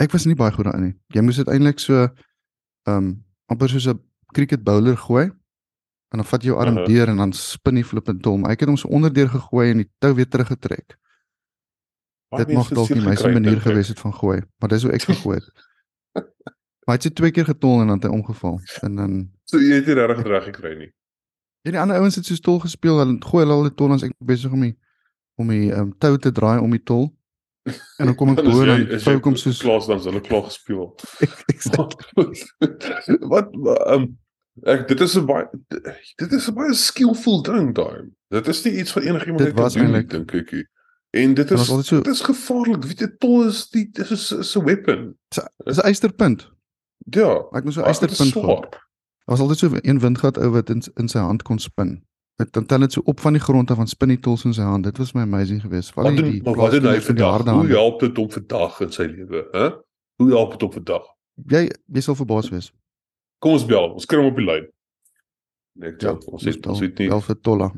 Ek 0.00 0.12
was 0.12 0.24
nie 0.24 0.34
baie 0.34 0.52
goed 0.52 0.64
daarin 0.64 0.88
nie. 0.88 0.94
Jy 1.12 1.20
moes 1.22 1.36
dit 1.36 1.48
eintlik 1.52 1.78
so 1.80 2.04
ehm 2.04 2.96
um, 2.96 3.24
amper 3.52 3.68
soos 3.68 3.86
'n 3.86 4.00
cricket 4.32 4.64
bowler 4.64 4.96
gooi. 4.96 5.30
En 6.12 6.20
dan 6.22 6.24
vat 6.24 6.42
jy 6.42 6.48
jou 6.48 6.58
arm 6.60 6.78
Aha. 6.78 6.86
deur 6.86 7.08
en 7.08 7.16
dan 7.16 7.32
spin 7.32 7.74
die 7.74 7.84
flippend 7.84 8.22
tol. 8.22 8.38
Maar 8.38 8.50
ek 8.52 8.60
het 8.60 8.68
hom 8.68 8.76
so 8.76 8.88
onderdeur 8.88 9.28
gegooi 9.28 9.70
en 9.70 9.76
die 9.82 9.90
tou 9.98 10.14
weer 10.14 10.28
teruggetrek. 10.28 10.96
Dit 12.36 12.52
mag 12.52 12.68
dalk 12.68 12.90
nie 12.90 13.04
my 13.04 13.14
se 13.14 13.28
manier 13.28 13.60
gewees 13.60 13.88
het 13.88 14.00
van 14.00 14.14
gooi, 14.14 14.42
maar 14.58 14.68
dis 14.68 14.82
hoe 14.82 14.92
ek 14.92 15.02
gegooi 15.02 15.36
het. 15.38 15.48
maar 16.86 16.94
hy 16.94 16.98
het 16.98 17.02
se 17.02 17.12
twee 17.12 17.30
keer 17.30 17.44
getol 17.44 17.80
en 17.80 17.86
dan 17.86 17.98
het 17.98 18.04
hy 18.04 18.10
omgeval. 18.10 18.60
En 18.82 18.96
dan 18.96 19.30
So 19.44 19.58
jy 19.60 19.74
het 19.80 19.86
nie 19.86 19.94
regtig 19.94 20.26
reg 20.26 20.44
gekry 20.44 20.74
nie. 20.78 20.92
ja, 21.64 21.70
die 21.70 21.80
ander 21.80 21.96
ouens 21.96 22.16
het 22.16 22.26
so 22.26 22.36
tol 22.36 22.58
gespeel, 22.60 22.98
hulle 22.98 23.18
gooi 23.24 23.44
hulle 23.44 23.54
al 23.54 23.62
die 23.68 23.74
tol 23.74 23.86
en 23.92 23.94
as 23.98 24.02
ek 24.02 24.12
besig 24.24 24.52
om 24.52 24.60
die 24.60 24.74
om 25.40 25.48
die 25.48 25.70
um, 25.74 25.92
tou 25.98 26.16
te 26.18 26.30
draai 26.32 26.60
om 26.60 26.70
die 26.70 26.82
tol. 26.82 27.08
En 27.98 28.06
dan 28.06 28.14
kom 28.14 28.28
ek 28.34 28.44
bo 28.44 28.62
en 28.62 29.00
vou 29.00 29.20
kom 29.20 29.36
soos 29.36 29.62
klaar 29.62 29.80
dan 29.86 29.98
hulle 30.00 30.20
klaar 30.20 30.44
gespeel. 30.50 30.94
Exactly. 31.54 32.44
wat 33.32 33.48
ehm 33.54 34.02
um, 34.02 34.18
ek 34.70 34.84
dit 34.88 35.00
is 35.00 35.16
'n 35.18 35.26
baie 35.26 35.46
dit 36.20 36.32
is 36.32 36.48
'n 36.48 36.54
baie 36.54 36.74
skillful 36.74 37.42
ding 37.42 37.72
daai. 37.74 38.10
Dit 38.30 38.48
is 38.48 38.64
nie 38.64 38.78
iets 38.80 38.92
wat 38.94 39.04
enigiemand 39.04 39.38
Dit 39.44 39.54
net 39.54 39.56
kan 39.56 39.72
doen 39.72 39.94
eintlik- 39.94 40.10
dink 40.10 40.34
ek. 40.34 40.52
En 41.14 41.34
dit 41.34 41.48
Dit 41.48 41.58
is 41.58 41.70
altyd 41.70 41.86
so- 41.86 42.00
dit 42.02 42.12
is 42.14 42.20
gevaarlik. 42.20 42.84
Weet 42.84 43.00
jy, 43.00 43.08
tol 43.18 43.46
is 43.48 43.68
die 43.70 43.88
dit 43.90 44.10
is 44.10 44.30
'n 44.56 44.64
weapon. 44.64 45.14
dis 45.64 45.78
'n 45.78 45.86
eysterpunt. 45.86 46.50
Ja. 47.10 47.44
Ek 47.54 47.64
moes 47.64 47.74
so 47.74 47.80
'n 47.80 47.84
maar 47.84 48.00
dit 48.00 48.80
Daar 49.24 49.36
was 49.36 49.40
altyd 49.40 49.58
so 49.58 49.78
een 49.80 50.00
windgat 50.00 50.38
ou 50.38 50.50
wat 50.52 50.70
in 50.70 50.82
in 51.00 51.08
sy 51.08 51.18
hand 51.18 51.42
kon 51.42 51.58
spin. 51.58 52.02
Dit 52.36 52.52
dan 52.52 52.66
tel 52.66 52.78
dit 52.84 52.92
so 52.92 53.00
op 53.04 53.20
van 53.20 53.32
die 53.32 53.40
grond 53.42 53.70
af 53.70 53.76
van 53.76 53.86
spin 53.88 54.08
die 54.08 54.18
tols 54.20 54.44
in 54.44 54.52
sy 54.54 54.62
hand. 54.62 54.84
Dit 54.84 54.98
was 54.98 55.12
my 55.14 55.22
amazing 55.22 55.60
geweest. 55.62 55.94
Wat 55.94 56.16
doen 56.16 56.40
maar 56.44 56.54
wat 56.54 56.70
doen 56.70 56.86
hy 56.90 57.00
vandag? 57.00 57.44
Hoe 57.50 57.66
help 57.66 58.00
dit 58.00 58.16
hom 58.16 58.30
vandag 58.30 58.80
in 58.80 58.92
sy 58.92 59.02
lewe, 59.08 59.46
hè? 59.52 59.68
Hoe 60.22 60.28
help 60.30 60.50
dit 60.50 60.60
hom 60.66 60.72
vandag? 60.72 61.06
Jy 61.48 61.70
jy 61.92 62.00
sal 62.00 62.14
verbaas 62.14 62.48
wees. 62.50 62.72
Kom 63.38 63.52
ons 63.56 63.64
bel. 63.66 63.92
Ons 63.94 64.06
kry 64.06 64.18
hom 64.20 64.26
op 64.32 64.36
die 64.36 64.44
lyn. 64.46 64.66
Ek 65.82 66.02
Ja, 66.02 66.12
ons 66.26 66.44
het 66.44 66.66
ons 66.66 66.80
weet 66.80 66.98
nie 66.98 67.08
Wel 67.10 67.20
vir 67.20 67.40
Tolla. 67.40 67.72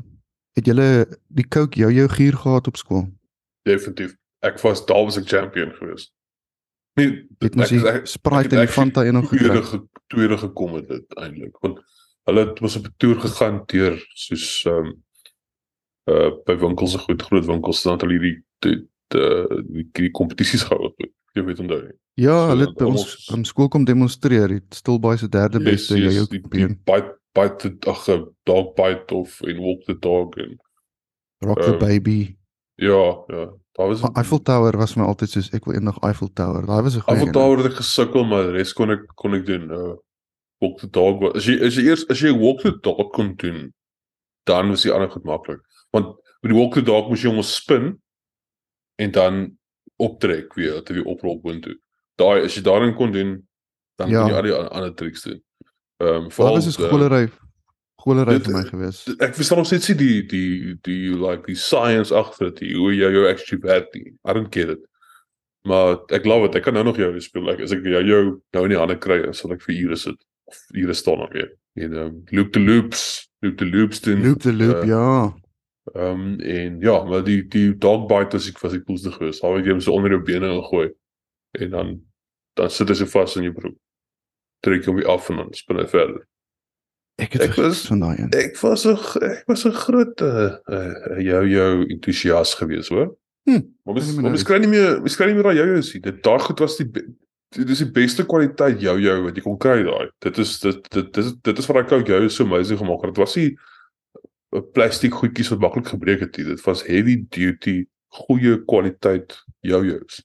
Het 0.57 0.65
julle 0.65 1.05
die 1.27 1.47
Coke 1.47 1.79
jou 1.79 1.91
jou 1.93 2.07
gier 2.09 2.33
gehad 2.37 2.67
op 2.67 2.77
skool? 2.77 3.07
definitief. 3.67 4.13
Ek 4.41 4.59
was 4.63 4.85
daar 4.85 5.03
was 5.03 5.17
ek 5.17 5.25
champion 5.27 5.71
geweest. 5.75 6.11
Nee, 6.97 7.27
Het 7.39 7.55
mos 7.55 7.71
ek- 7.71 7.83
die 7.83 8.05
Sprite 8.09 8.55
en 8.55 8.61
die 8.63 8.65
het 8.65 8.69
Fanta 8.73 9.05
een 9.05 9.13
nog 9.13 9.27
tweede 9.29 9.61
gekry. 9.61 9.63
ge, 9.69 9.81
tweede 10.07 10.37
gekom 10.37 10.73
het 10.79 10.87
dit 10.87 11.13
eintlik 11.21 11.57
want 11.61 11.79
hulle 12.27 12.45
het 12.49 12.59
was 12.59 12.75
op 12.79 12.85
'n 12.87 12.93
toer 12.97 13.19
gegaan 13.21 13.63
deur 13.65 13.99
soos 14.15 14.63
ehm 14.65 14.85
um, 14.85 15.03
uh 16.09 16.31
by 16.45 16.55
winkels 16.57 16.91
se 16.91 16.97
goed 16.97 17.21
groot 17.21 17.45
winkels 17.45 17.83
dan 17.83 17.93
het 17.93 18.01
hulle 18.01 18.19
die 18.19 18.43
die 18.59 18.87
die 19.07 19.89
die, 19.93 20.11
kompetisies 20.11 20.63
gehou. 20.63 20.93
Jy 21.33 21.43
weet 21.45 21.59
onthou. 21.59 21.91
Ja, 22.13 22.37
So, 22.43 22.47
hulle 22.49 22.65
het 22.65 22.77
by 22.77 22.85
ons 22.85 23.29
om 23.33 23.43
skool 23.43 23.67
kom 23.67 23.85
demonstreer. 23.85 24.49
Het 24.49 24.73
Stilbaai 24.75 25.17
se 25.17 25.29
derde 25.29 25.59
beste 25.59 25.93
Yes, 25.93 25.99
jy 25.99 26.03
yes, 26.05 26.13
jou 26.15 26.25
die, 26.27 26.39
die 26.39 26.41
kampioen. 26.41 26.79
bite 26.83 27.15
bite 27.33 27.55
the 27.79 27.89
ag 27.89 28.05
dog 28.43 28.73
bite 28.75 29.13
of 29.15 29.41
en 29.41 29.57
walk 29.59 29.83
the 29.85 29.95
dog 29.99 30.35
en 30.37 30.57
Rock 31.45 31.61
the 31.61 31.71
ehm, 31.75 31.79
baby. 31.79 32.37
ja, 32.75 33.23
ja. 33.27 33.53
Daar 33.77 33.87
was 33.87 34.01
Eiffel 34.15 34.41
Tower 34.41 34.77
was 34.77 34.95
my 34.97 35.03
altyd 35.05 35.29
soos 35.29 35.49
ek 35.53 35.65
wil 35.65 35.75
eendag 35.77 35.99
Eiffel 36.01 36.31
Tower. 36.33 36.65
Daai 36.65 36.81
was 36.81 36.95
'n 36.97 37.01
goeie. 37.05 37.17
Eiffel. 37.17 37.31
Tower 37.33 37.57
het 37.57 37.65
ek 37.71 37.77
gesukkel, 37.77 38.23
maar 38.25 38.43
die 38.49 38.51
res 38.57 38.73
kon 38.73 38.89
ek 38.91 39.03
kon 39.15 39.33
ek 39.35 39.45
doen. 39.45 39.71
Uh 39.71 39.95
walk 40.61 40.79
the 40.79 40.89
dog. 40.89 41.19
wa- 41.21 41.31
As 41.35 41.45
jy 41.45 41.59
as 41.65 41.75
jy 41.75 41.83
eers 41.85 42.05
as 42.09 42.19
jy 42.19 42.31
walk 42.33 42.61
the 42.61 42.71
dog 42.81 43.11
kon 43.13 43.35
doen, 43.35 43.73
dan 44.45 44.69
was 44.69 44.81
die 44.81 44.91
ander 44.91 45.09
goed 45.09 45.23
maklik. 45.23 45.59
Want 45.91 46.05
met 46.41 46.51
die 46.51 46.57
walk 46.59 46.73
the 46.73 46.81
dog 46.81 47.09
moes 47.09 47.21
jy 47.21 47.29
hom 47.29 47.41
spin 47.43 48.01
en 48.97 49.11
dan 49.11 49.57
optrek 49.99 50.53
weer, 50.55 50.81
hy 50.81 50.93
weer 50.93 51.05
oprol 51.05 51.39
boontoe. 51.41 51.77
Daai 52.17 52.43
as 52.45 52.55
jy 52.55 52.61
daarin 52.63 52.95
kon 52.95 53.11
doen, 53.11 53.47
dan 53.97 54.09
Ja. 54.09 54.21
kon 54.21 54.29
jy 54.29 54.35
al 54.35 54.41
die 54.43 54.53
ander 54.53 54.93
tricks 54.95 55.21
doen. 55.23 55.41
Ehm 56.01 56.09
um, 56.25 56.31
veral 56.31 56.53
was 56.53 56.65
'n 56.65 56.71
skolery 56.71 57.29
skolery 57.99 58.37
dit- 58.37 58.45
vir 58.47 58.53
my 58.53 58.63
gewees. 58.69 59.03
d- 59.05 59.15
ek 59.21 59.35
verstaan 59.35 59.57
nog 59.57 59.67
steeds 59.67 59.89
nie 59.89 59.97
die 59.97 60.21
die 60.27 60.75
die 60.83 61.09
like 61.17 61.45
die 61.47 61.55
science 61.55 62.11
agter 62.15 62.51
dit, 62.51 62.73
hoe 62.77 62.93
jy 62.95 63.11
jou 63.11 63.27
actually 63.29 63.61
werk 63.63 63.93
nie. 63.95 64.13
I 64.25 64.33
don't 64.33 64.53
get 64.53 64.69
it. 64.69 64.79
Maar 65.67 65.97
ek 66.15 66.25
love 66.25 66.45
it. 66.45 66.55
Ek 66.55 66.63
kan 66.63 66.73
nou 66.73 66.83
nog 66.83 66.97
jou 66.97 67.09
speel. 67.19 67.43
Like 67.43 67.61
as 67.63 67.71
ek 67.73 67.83
jou 67.83 68.03
jou 68.05 68.41
nou 68.53 68.63
in 68.63 68.69
die 68.69 68.77
hande 68.79 68.95
kry, 68.97 69.31
sal 69.33 69.51
ek 69.51 69.61
vir 69.61 69.75
ure 69.75 69.95
sit 69.97 70.15
of 70.47 70.57
ure 70.73 70.93
staan 70.93 71.17
dan 71.19 71.29
weer. 71.33 71.49
En 71.75 71.93
ehm 71.93 72.05
um, 72.05 72.23
loop 72.31 72.53
the 72.53 72.59
loops, 72.59 73.27
loop 73.41 73.57
the 73.57 73.65
loops 73.65 73.99
doen. 74.01 74.23
Loop 74.23 74.39
the 74.41 74.53
loop, 74.53 74.83
eh, 74.83 74.87
ja. 74.87 75.33
Ehm 75.95 76.21
um, 76.21 76.39
en 76.39 76.79
ja, 76.81 77.03
maar 77.03 77.23
die 77.23 77.41
die 77.47 77.73
dog 77.77 78.07
bite 78.07 78.37
was 78.37 78.47
ek 78.49 78.59
was 78.61 78.73
ek 78.73 78.85
coolste 78.85 79.11
geweest. 79.11 79.41
Daar 79.41 79.57
het 79.57 79.65
jy 79.65 79.71
hom 79.71 79.81
so 79.81 79.91
onder 79.93 80.11
jou 80.11 80.21
bene 80.23 80.47
ingooi 80.53 80.89
en 81.59 81.69
dan 81.69 82.01
dan 82.55 82.69
sit 82.69 82.87
hy 82.89 82.95
so 82.95 83.05
vas 83.05 83.35
in 83.37 83.43
jou 83.43 83.53
broek. 83.53 83.75
Trek 84.63 84.85
hom 84.85 84.95
weer 84.95 85.07
af 85.07 85.29
en 85.29 85.35
dan 85.37 85.53
spin 85.53 85.77
hy 85.77 85.85
verder. 85.87 86.23
Ek 87.17 87.33
het 87.33 87.41
Ek 87.47 87.55
was- 87.57 87.85
van 87.87 87.99
daai 87.99 88.17
een. 88.19 88.29
Ek 88.31 88.57
was 88.61 88.83
g- 88.85 89.21
ek 89.21 89.47
was 89.47 89.65
'n 89.65 89.71
groot 89.73 90.21
uh, 90.21 90.57
uh 90.69 91.19
jou 91.19 91.47
jou 91.49 91.85
entoesias 91.89 92.53
gewees, 92.55 92.89
hoor. 92.89 93.15
Hm, 93.43 93.51
Maar 93.51 93.61
maar 93.83 93.93
weet 93.95 94.03
mens 94.03 94.15
nie. 94.15 94.67
meer 94.67 95.01
mens 95.01 95.15
kry 95.15 95.25
nie 95.25 95.33
meer 95.33 95.43
daai 95.43 95.55
jou 95.55 95.81
sien. 95.81 96.01
Dit 96.01 96.21
daai 96.23 96.39
goed 96.39 96.59
was 96.59 96.77
die 96.77 96.85
be- 96.85 97.07
dit 97.49 97.69
is 97.69 97.77
die 97.79 97.91
beste 97.91 98.25
kwaliteit 98.25 98.81
jou 98.81 98.99
jou 98.99 99.23
wat 99.23 99.35
jy 99.35 99.41
kon 99.41 99.57
kry 99.57 99.83
daai. 99.83 100.09
Dit 100.19 100.37
is 100.37 100.59
dit 100.59 100.89
dit 100.91 101.13
dit 101.13 101.23
is, 101.25 101.33
dit 101.41 101.57
is 101.57 101.65
wat 101.65 101.91
ek 101.91 102.07
jou 102.07 102.29
so 102.29 102.43
amazing 102.43 102.77
gemaak 102.79 103.01
het. 103.01 103.15
Dit 103.15 103.17
was 103.17 103.35
nie 103.35 103.57
'n 104.53 104.63
plastiek 104.73 105.13
goedjies 105.13 105.49
wat 105.49 105.59
maklik 105.59 105.87
gebreek 105.87 106.19
het 106.19 106.37
nie. 106.37 106.45
Dit 106.45 106.61
was 106.65 106.83
heavy 106.83 107.25
duty, 107.29 107.85
goeie 108.13 108.63
kwaliteit 108.65 109.43
jou 109.61 109.85
jou's. 109.85 110.23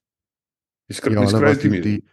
Jy 0.89 0.95
skryf 0.95 1.15
Ja, 1.15 1.25
kry 1.27 1.41
was 1.41 1.59
dit 1.59 1.71
die 1.73 1.81
die 1.81 2.05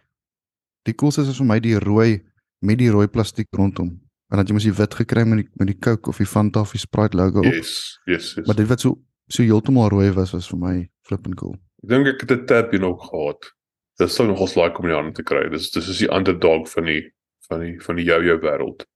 die 0.84 0.94
coolste 0.94 1.20
is 1.22 1.36
vir 1.36 1.46
my 1.46 1.60
die 1.60 1.78
rooi 1.78 2.22
met 2.62 2.78
die 2.78 2.90
rooi 2.90 3.06
plastiek 3.08 3.46
rondom. 3.50 4.00
En 4.30 4.36
dat 4.38 4.48
jy 4.48 4.54
mos 4.54 4.62
die 4.66 4.72
wit 4.72 4.94
gekry 4.94 5.24
met 5.26 5.38
die 5.42 5.48
met 5.58 5.66
die 5.66 5.78
Coke 5.78 6.08
of 6.10 6.16
die 6.22 6.26
Fanta 6.26 6.60
of 6.60 6.70
die 6.72 6.78
Sprite 6.78 7.16
logo 7.16 7.38
op. 7.38 7.44
Yes, 7.44 7.98
yes, 8.06 8.34
yes. 8.36 8.46
Maar 8.46 8.56
dit 8.56 8.68
wat 8.70 8.80
so 8.80 8.96
so 9.28 9.42
heeltemal 9.42 9.88
rooi 9.90 10.10
was 10.12 10.30
was 10.32 10.48
vir 10.48 10.58
my 10.58 10.90
flippin 11.06 11.34
cool. 11.34 11.56
Ek 11.82 11.88
dink 11.88 12.06
ek 12.06 12.20
het 12.20 12.30
'n 12.30 12.46
tab 12.46 12.70
hier 12.70 12.80
nog 12.80 13.08
gehad. 13.10 13.52
Dit 13.98 14.10
sou 14.10 14.26
nogals 14.28 14.54
like 14.56 14.78
om 14.78 14.84
in 14.84 14.90
die 14.90 14.96
hande 14.96 15.12
te 15.12 15.22
kry. 15.22 15.48
Dis 15.50 15.70
dis 15.70 15.88
is 15.88 15.98
die 15.98 16.08
underdog 16.14 16.68
van 16.70 16.84
die 16.84 17.12
van 17.48 17.60
die 17.60 17.80
van 17.82 17.96
die 17.96 18.04
yo-yo 18.04 18.38
wêreld. 18.40 18.86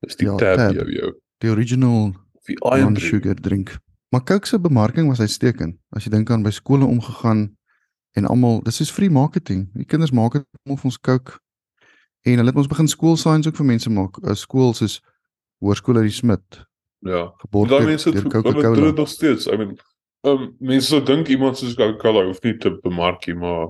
Dis 0.00 0.16
die 0.16 0.26
Ja, 0.26 0.36
tab 0.36 0.56
tab. 0.56 0.74
yo-yo. 0.74 1.12
Die 1.38 1.50
original 1.50 2.12
Die 2.46 2.56
iron 2.62 2.94
drink. 2.94 3.12
non-sugar 3.12 3.34
drink. 3.40 3.76
Maar 4.10 4.24
Coke 4.24 4.46
se 4.46 4.58
bemarking 4.60 5.08
was 5.08 5.20
uitstekend. 5.20 5.76
As 5.90 6.04
jy 6.04 6.10
dink 6.10 6.30
aan 6.30 6.42
by 6.42 6.50
skole 6.50 6.84
omgegaan 6.84 7.56
en 8.14 8.24
almal, 8.26 8.62
dis 8.62 8.80
is 8.80 8.90
free 8.90 9.10
marketing. 9.10 9.68
Die 9.74 9.84
kinders 9.84 10.10
maak 10.12 10.32
dit 10.32 10.44
om 10.64 10.76
vir 10.76 10.84
ons 10.84 10.98
Coke. 11.00 11.38
En 12.26 12.36
hulle 12.40 12.50
het 12.50 12.56
ons 12.58 12.66
begin 12.70 12.88
skool 12.90 13.16
signs 13.20 13.46
ook 13.46 13.56
vir 13.60 13.66
mense 13.68 13.90
maak. 13.90 14.18
'n 14.22 14.34
Skool 14.34 14.74
soos 14.74 15.00
Hoërskool 15.62 15.96
uit 15.96 16.08
die 16.10 16.12
Smit, 16.16 16.64
Ja. 17.06 17.32
geborg 17.38 17.68
deur 17.70 17.84
mense 17.86 18.10
deur 18.10 18.22
het- 18.22 18.32
doen 18.32 18.42
Coca-Cola. 18.42 18.84
dit 18.86 18.96
nog 18.96 19.08
steeds. 19.08 19.46
I 19.46 19.56
mean, 19.56 19.78
um 20.24 20.56
mense 20.60 20.88
sou 20.88 21.02
dink 21.02 21.28
iemand 21.28 21.56
soos 21.58 21.74
Coca-Cola 21.74 22.24
hoef 22.26 22.42
nie 22.42 22.56
te 22.58 22.70
bemark 22.82 23.26
nie, 23.26 23.36
maar 23.36 23.68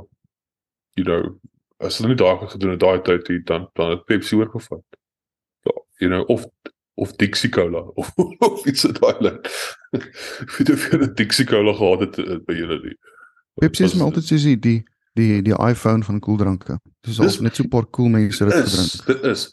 you 0.97 1.05
know, 1.05 1.39
as 1.81 1.99
hulle 1.99 2.09
nie 2.09 2.17
daai 2.17 2.49
gedoen 2.49 2.71
het 2.71 2.81
daai 2.81 3.03
tyd 3.03 3.27
hier 3.29 3.45
dan 3.45 3.69
dan 3.75 3.91
het 3.91 4.05
Pepsi 4.07 4.37
oorgevat. 4.37 4.83
Ja, 5.65 5.73
you 6.01 6.11
know, 6.11 6.25
of 6.31 6.47
of 6.99 7.13
Dixie 7.17 7.51
Cola 7.51 7.79
of 8.01 8.13
of 8.41 8.67
iets 8.67 8.81
so 8.81 8.93
daai 8.93 9.21
lyn. 9.21 9.41
Weet 10.59 10.71
of 10.71 10.91
jy 10.91 10.97
'n 10.99 11.15
Dixie 11.15 11.45
Cola 11.47 11.73
gehad 11.73 12.01
het 12.01 12.19
eh, 12.19 12.39
by 12.47 12.55
julle 12.55 12.81
nie. 12.83 12.97
Pepsi 13.61 13.85
is 13.85 13.95
my 13.95 14.03
altyd 14.05 14.25
soos 14.25 14.43
die 14.43 14.57
die 14.59 14.85
die 15.17 15.43
die 15.43 15.55
iPhone 15.65 16.05
van 16.05 16.21
koeldranke. 16.21 16.79
Dis 17.03 17.17
Dis- 17.19 17.39
al 17.39 17.45
net 17.49 17.57
so 17.57 17.63
'n 17.65 17.69
paar 17.73 17.87
cool 17.91 18.09
mense 18.13 18.45
dit 18.45 18.55
is, 18.55 18.75
gedrink. 19.01 19.07
dit 19.07 19.31
is. 19.33 19.47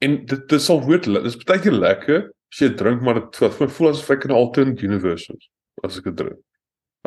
En 0.00 0.14
dit 0.26 0.48
dit 0.48 0.62
sal 0.62 0.80
word 0.86 1.04
dit 1.04 1.24
is 1.24 1.36
baie 1.44 1.60
keer 1.60 1.72
lekker 1.76 2.30
as 2.52 2.58
jy 2.58 2.68
dit 2.68 2.78
drink 2.78 3.02
maar 3.02 3.14
dit 3.20 3.40
my 3.60 3.68
voel 3.68 3.90
asof 3.90 4.10
ek 4.10 4.24
in 4.24 4.30
'n 4.30 4.34
alternate 4.36 4.82
universe 4.86 5.32
is 5.36 5.48
as 5.84 5.98
ek 5.98 6.04
dit 6.04 6.16
drink. 6.16 6.38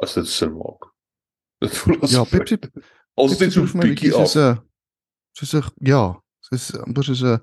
As 0.01 0.13
dit 0.15 0.27
sin 0.27 0.53
maak. 0.53 0.89
Dit 1.62 1.72
voel 1.77 1.95
Ja, 1.95 2.22
asof 2.22 2.33
ek- 2.33 2.39
Pepsi 2.50 2.57
Als 3.15 3.38
dit 3.38 3.51
so 3.53 3.62
my 3.77 3.83
bietjie 3.89 4.12
soos 4.12 4.36
af. 4.38 4.57
'n 4.57 4.62
soos 5.38 5.53
'n 5.53 5.72
ja, 5.88 6.15
soos 6.41 6.72
amper 6.86 7.03
soos 7.03 7.22
'n 7.24 7.39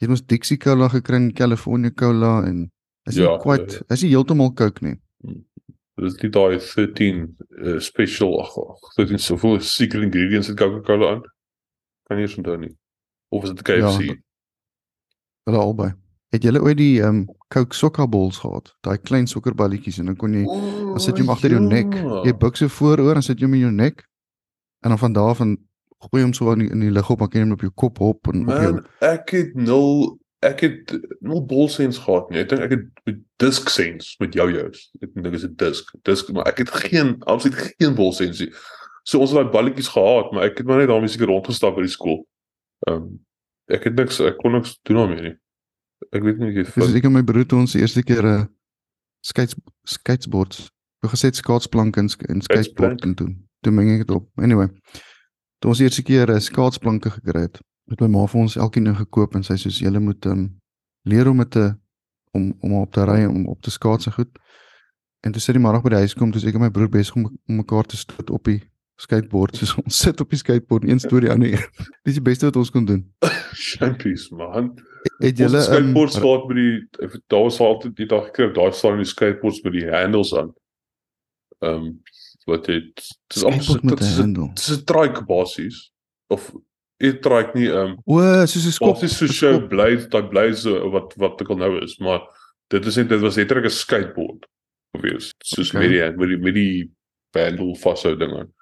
jy 0.00 0.06
het 0.06 0.10
ons 0.10 0.22
Dixie 0.26 0.58
Cola 0.58 0.88
gekry 0.88 1.16
in 1.16 1.32
California 1.32 1.90
Cola 1.90 2.42
en 2.46 2.70
is 3.06 3.16
nie 3.16 3.24
Ja, 3.24 3.38
quite 3.38 3.72
ja, 3.88 3.94
is 3.94 4.02
nie 4.02 4.10
heeltemal 4.10 4.52
Coke 4.54 4.82
nie. 4.84 4.96
Dit 5.22 5.53
is 6.02 6.16
nie 6.22 6.30
daai 6.34 6.58
13 6.58 7.20
uh, 7.38 7.78
special 7.78 8.40
ag 8.42 8.54
ag, 8.58 8.88
13 8.98 9.18
soveel 9.22 9.60
secret 9.60 10.02
ingredients 10.02 10.48
in 10.50 10.56
Coca-Cola 10.58 11.12
aan. 11.12 11.22
Kan 12.08 12.18
nie 12.18 12.26
eens 12.26 12.36
onthou 12.36 12.56
nie. 12.58 12.72
Of 13.28 13.46
is 13.46 13.54
dit 13.54 13.62
KFC? 13.62 14.08
Ja, 14.10 14.16
Hulle 15.44 15.60
albei. 15.60 15.92
Het 16.34 16.42
julle 16.48 16.62
ooit 16.62 16.78
die 16.80 17.00
ehm 17.02 17.22
um, 17.22 17.36
Coke 17.54 17.76
sokkerballs 17.76 18.40
gehad? 18.42 18.72
Daai 18.82 18.98
klein 18.98 19.28
sokkerballetjies 19.30 20.00
en 20.02 20.10
dan 20.10 20.16
kon 20.18 20.32
jy 20.34 20.42
dan 20.48 21.00
sit 21.02 21.14
jy 21.14 21.22
hom 21.22 21.30
agter 21.30 21.54
jou 21.54 21.60
nek. 21.62 21.94
Jy 22.26 22.32
buig 22.40 22.58
so 22.58 22.72
vooroor 22.80 23.20
en 23.20 23.22
sit 23.22 23.38
jy 23.38 23.46
hom 23.46 23.54
in 23.54 23.68
jou 23.68 23.70
nek. 23.74 24.02
En 24.82 24.90
dan 24.90 24.98
van 24.98 25.14
daar 25.14 25.42
en 25.44 25.54
gooi 26.08 26.24
hom 26.24 26.32
so 26.34 26.52
in 26.52 26.64
die, 26.64 26.70
in 26.74 26.82
die 26.82 26.90
lug 26.92 27.10
op, 27.12 27.22
dan 27.22 27.30
kan 27.30 27.40
jy 27.40 27.46
hom 27.46 27.54
op 27.54 27.62
jou 27.64 27.70
kop 27.84 28.00
hop 28.02 28.32
en 28.32 28.42
op 28.42 28.50
jou 28.50 28.72
Man, 28.72 28.82
ek 29.06 29.30
het 29.36 29.54
nul 29.54 30.18
ek 30.44 30.62
het 30.64 30.94
nul 31.24 31.42
bolsens 31.48 31.98
gehad 32.04 32.30
nie. 32.30 32.42
Ek 32.42 32.50
dink 32.52 32.64
ek 32.66 32.74
het 32.74 32.86
met 33.08 33.20
disk 33.42 33.70
sense 33.72 34.14
met 34.22 34.34
jou 34.36 34.46
jous. 34.52 34.88
Ek 35.02 35.12
dink 35.14 35.36
is 35.36 35.44
'n 35.44 35.54
disk. 35.60 35.92
Disk, 36.04 36.32
maar 36.32 36.48
ek 36.50 36.64
het 36.64 36.70
geen 36.70 37.16
absoluut 37.24 37.74
geen 37.78 37.94
bolsens 37.94 38.40
nie. 38.40 38.50
So 39.04 39.20
ons 39.20 39.32
het 39.32 39.40
daai 39.40 39.52
balletjies 39.52 39.88
gehad, 39.92 40.32
maar 40.32 40.44
ek 40.44 40.58
het 40.58 40.66
maar 40.66 40.78
net 40.78 40.88
daarmee 40.88 41.08
seker 41.08 41.26
rondgestap 41.26 41.74
by 41.76 41.84
die 41.84 41.92
skool. 41.96 42.26
Ehm 42.88 42.96
um, 42.96 43.24
ek 43.66 43.84
het 43.84 43.94
niks 43.96 44.20
ek 44.20 44.36
kon 44.42 44.52
niks 44.52 44.78
doen 44.82 44.96
daarmee 44.96 45.22
nie. 45.22 45.36
Ek 46.12 46.22
weet 46.22 46.38
nie 46.38 46.60
of 46.60 46.74
Dis 46.74 46.94
ek 46.94 47.04
en 47.04 47.12
my 47.12 47.24
broer 47.24 47.46
toe 47.46 47.58
ons 47.58 47.72
die 47.72 47.80
eerste 47.80 48.02
keer 48.02 48.22
'n 48.22 48.40
uh, 48.40 48.46
skates 49.20 49.56
skateboards. 49.84 50.70
Ek 51.04 51.10
gesit 51.10 51.36
skaatsplank 51.36 51.96
en 51.96 52.08
en 52.28 52.40
skateboard 52.40 53.04
en 53.04 53.14
toe. 53.14 53.34
Toe 53.60 53.72
meng 53.72 53.90
ek 53.90 54.06
dit 54.06 54.16
op. 54.16 54.28
Anyway. 54.36 54.68
Toe 55.60 55.70
ons 55.72 55.78
die 55.78 55.86
eerste 55.88 56.02
keer 56.02 56.28
'n 56.28 56.40
skaatsplanke 56.40 57.10
gekry 57.10 57.48
het, 57.48 57.60
het 57.90 58.00
my 58.00 58.08
ma 58.08 58.26
vir 58.26 58.40
ons 58.40 58.56
elkeen 58.56 58.86
een 58.86 58.96
gekoop 58.96 59.34
en 59.34 59.44
sy 59.46 59.56
sê 59.60 59.72
julle 59.84 60.00
moet 60.00 60.26
um, 60.26 60.46
leer 61.04 61.28
om 61.28 61.36
met 61.36 61.50
te 61.50 61.72
om 62.34 62.52
om 62.60 62.72
op 62.80 62.92
te 62.92 63.04
ry 63.04 63.24
om 63.24 63.46
op 63.48 63.60
te 63.62 63.70
skaats 63.70 64.06
en 64.06 64.12
goed. 64.12 64.38
En 65.24 65.32
toe 65.32 65.40
sit 65.40 65.56
die 65.56 65.62
middag 65.62 65.84
by 65.84 65.94
die 65.94 66.02
huis 66.04 66.14
kom, 66.14 66.32
toe 66.32 66.40
is 66.40 66.48
ek 66.48 66.56
en 66.58 66.64
my 66.66 66.70
broer 66.70 66.90
besig 66.92 67.16
om 67.16 67.28
om 67.28 67.60
mekaar 67.60 67.86
te 67.88 67.96
stoot 67.96 68.32
op 68.34 68.44
die 68.48 68.60
skateboard. 69.00 69.56
Soos 69.60 69.76
ons 69.82 70.00
sit 70.06 70.20
op 70.20 70.32
die 70.34 70.40
skateboard, 70.40 70.88
een 70.88 71.00
storie 71.02 71.30
aan 71.32 71.44
die 71.44 71.54
ander. 71.54 71.86
Dis 72.06 72.18
die 72.18 72.24
beste 72.24 72.50
wat 72.50 72.58
ons 72.60 72.72
kon 72.74 72.88
doen. 72.88 73.04
champies 73.54 74.28
man. 74.34 74.74
Het 75.20 75.38
julle 75.38 75.60
ehm, 75.60 75.68
skateboards 75.68 76.18
gehad 76.18 76.46
by 76.48 76.58
die 76.58 77.22
daar 77.32 77.46
was 77.46 77.60
altyd 77.60 77.96
die 77.96 78.08
dag 78.10 78.28
gekry, 78.30 78.50
daar 78.56 78.74
staan 78.74 79.00
die 79.00 79.08
skateboards 79.08 79.62
met 79.64 79.76
die 79.78 79.88
handles 79.92 80.34
aan. 80.34 80.52
Ehm 81.60 81.88
um, 81.88 81.90
wat 82.44 82.66
dit 82.68 83.00
dis 83.32 83.44
amper 83.48 83.64
so 83.64 83.78
met 83.80 83.98
dit 83.98 84.08
'n 84.20 84.34
is 84.52 84.68
'n 84.68 84.80
'n 84.80 84.84
trike 84.84 85.24
basies 85.24 85.92
of 86.28 86.52
'n 87.12 87.20
trike 87.20 87.54
nie 87.54 87.68
um, 87.68 87.96
O, 88.06 88.20
soos 88.46 88.66
'n 88.66 88.72
skop. 88.72 88.96
Skop 88.96 89.02
is 89.04 89.16
so 89.16 89.26
show 89.26 89.60
bly 89.68 89.96
daai 90.08 90.28
bly 90.28 90.52
so 90.54 90.90
wat 90.90 91.14
wat 91.16 91.40
ek 91.40 91.50
al 91.50 91.56
nou 91.56 91.78
is, 91.82 91.98
maar 91.98 92.20
dit 92.70 92.84
is 92.86 92.96
net 92.96 93.08
dit 93.08 93.20
was 93.20 93.36
letterlik 93.36 93.64
'n 93.66 93.70
skateboard 93.70 94.46
gewees. 94.96 95.30
Soos 95.44 95.70
Okay. 95.74 95.80
met 95.88 95.90
die 95.90 96.16
met 96.18 96.28
die 96.28 96.38
met 96.38 96.54
die 96.54 96.90
handle 97.34 97.74
vashou 97.76 98.16
ding 98.16 98.32
aan. 98.32 98.52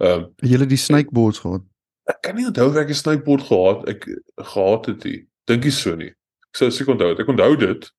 Ehm 0.00 0.20
um, 0.20 0.32
julle 0.36 0.66
die 0.66 0.76
snakeboards 0.76 1.38
gehad? 1.40 1.62
ek 2.08 2.22
kan 2.22 2.34
nie 2.36 2.46
onthou 2.46 2.68
of 2.70 2.76
ek 2.76 2.88
'n 2.88 2.94
snowboard 2.94 3.42
gehad 3.42 3.88
ek 3.88 4.06
gehad 4.36 4.86
het 4.86 5.04
nie. 5.04 5.26
Dink 5.46 5.64
nie 5.64 5.70
so 5.72 5.94
nie. 5.94 6.08
Ek 6.48 6.56
sou 6.56 6.70
seker 6.70 6.92
onthou 6.94 7.08
het. 7.10 7.20
Ek 7.20 7.28
onthou 7.28 7.56
dit. 7.56 7.90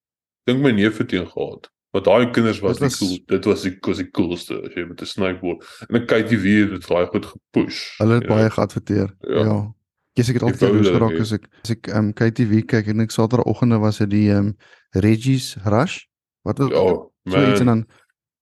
Dink 0.47 0.61
my 0.63 0.71
neef 0.71 0.97
het 0.97 1.11
een 1.13 1.27
gehad. 1.27 1.69
Want 1.91 2.05
daai 2.05 2.29
kinders 2.31 2.59
was, 2.59 2.77
Dit 2.77 2.81
was- 2.89 2.97
cool. 2.99 3.17
Dit 3.27 3.45
was 3.45 3.61
die 3.63 3.77
was 3.81 3.97
die 3.97 4.09
coolste 4.11 4.61
as 4.61 4.73
jy 4.75 4.85
met 4.87 5.01
'n 5.01 5.05
snowboard. 5.05 5.63
En 5.89 5.95
'n 6.01 6.05
KTV 6.05 6.45
het 6.61 6.69
dit 6.71 6.87
daai 6.87 7.05
goed 7.07 7.25
gepush. 7.25 7.97
Hulle 7.97 8.13
het 8.13 8.23
know. 8.25 8.35
baie 8.37 8.49
geadverteer. 8.49 9.15
Ja. 9.21 9.43
Ja. 9.43 9.73
Yes, 10.19 10.29
ek 10.29 10.39
het 10.39 10.43
altyd 10.43 10.59
jaloers 10.67 10.89
geraak 10.91 11.11
ek- 11.15 11.19
as 11.25 11.31
ek 11.37 11.47
as 11.63 11.71
ek 11.75 11.87
um 11.95 12.11
KTV 12.13 12.61
kyk 12.67 12.87
en 12.93 12.99
ek 13.05 13.11
Saterdagoggende 13.15 13.79
was 13.79 13.97
dit 14.03 14.09
die 14.09 14.27
um 14.35 14.53
Reggie's 14.95 15.55
Rush. 15.65 16.05
Wat 16.43 16.57
was 16.59 16.69
Ja, 16.71 16.85
so 17.31 17.51
iets 17.51 17.59
en 17.63 17.65
dan 17.65 17.85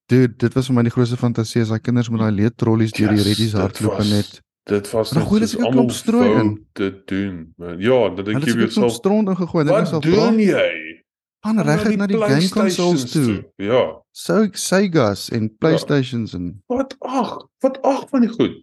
dude, 0.07 0.35
dit 0.37 0.53
was 0.53 0.67
vir 0.67 0.75
my 0.75 0.83
die 0.83 0.91
grootste 0.91 1.17
fantasie 1.17 1.61
as 1.61 1.69
daai 1.69 1.79
kinders 1.83 2.09
met 2.09 2.19
daai 2.21 2.31
leedtrollies 2.31 2.91
deur 2.95 3.09
die 3.09 3.17
Yes, 3.21 3.27
Reggie's 3.27 3.51
dit 3.51 3.61
hardloop 3.61 3.99
en 3.99 4.09
net 4.09 4.41
Dit 4.67 4.89
was 4.91 5.09
dan 5.15 5.23
gooi 5.23 5.39
hulle 5.39 5.47
soos 5.47 5.51
seker 5.51 5.67
'n 5.67 5.71
klomp 5.73 5.91
strooi 5.91 6.39
in. 6.39 6.49
Dit 6.75 7.07
doen, 7.07 7.53
man. 7.57 7.79
Ja, 7.79 8.05
ek 8.11 8.17
het 8.17 8.27
jy 8.27 8.33
klomp 8.43 8.59
jouself 8.59 8.91
stront 8.93 9.29
ingegooi 9.29 9.61
en 9.63 9.69
Wat 9.71 9.79
myself 9.83 10.03
doen 10.03 10.39
jy? 10.39 11.03
gaan 11.45 11.59
reg 11.63 11.95
na 11.97 12.07
die 12.07 12.17
game 12.17 12.49
consoles 12.49 13.11
toe. 13.11 13.45
Ja. 13.57 14.01
So 14.11 14.47
Sega's 14.51 15.29
en 15.29 15.47
PlayStations 15.57 16.33
en 16.33 16.61
Wat 16.67 16.95
ag, 16.99 17.47
wat 17.63 17.81
ag 17.83 18.09
van 18.09 18.21
die 18.21 18.29
goed. 18.29 18.57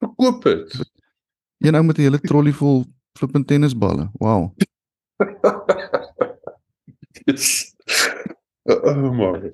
Verkoop 0.00 0.42
dit. 0.44 0.92
Een 1.58 1.74
ou 1.74 1.82
met 1.84 1.98
'n 1.98 2.02
hele 2.02 2.20
trolley 2.20 2.52
vol 2.52 2.84
flippend 3.18 3.46
tennisballe. 3.46 4.10
Wow. 4.18 4.52
Yes. 7.24 7.74
Oh 8.62 9.12
man. 9.12 9.42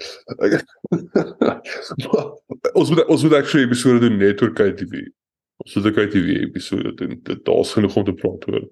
ons 2.78 2.90
moet 2.90 3.06
ons 3.06 3.22
moet 3.22 3.34
actually 3.34 3.66
episode 3.66 4.00
doen 4.00 4.16
net 4.18 4.42
oor 4.42 4.52
KTV. 4.52 4.92
Ons 5.64 5.74
moet 5.74 5.86
'n 5.86 5.92
KTV 5.96 6.28
episode 6.46 6.94
doen. 6.94 7.20
Dit 7.22 7.44
daar's 7.44 7.72
genoeg 7.72 7.96
om 7.96 8.04
te 8.04 8.14
praat 8.14 8.48
oor. 8.48 8.68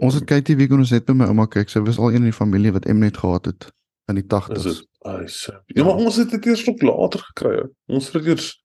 Ons 0.00 0.14
het 0.14 0.24
KTV 0.24 0.68
kon 0.68 0.78
ons 0.78 0.90
net 0.90 1.04
by 1.06 1.12
my 1.12 1.24
ouma 1.26 1.46
kyk. 1.46 1.68
Sy 1.68 1.80
was 1.80 1.98
al 1.98 2.08
een 2.10 2.22
in 2.22 2.30
die 2.30 2.36
familie 2.36 2.72
wat 2.72 2.86
Mnet 2.86 3.16
gehad 3.16 3.44
het 3.44 3.72
in 4.08 4.14
die 4.14 4.24
Is 4.24 4.30
80s. 4.32 4.62
dit? 4.62 4.86
Ai, 5.06 5.28
so. 5.28 5.52
Ja, 5.66 5.84
maar 5.84 5.94
ons 5.94 6.16
het 6.16 6.30
dit 6.30 6.46
eers 6.46 6.66
nog 6.66 6.82
later 6.82 7.20
gekry. 7.20 7.68
Ons 7.86 8.12
het 8.12 8.22
dit 8.22 8.32
eers 8.32 8.64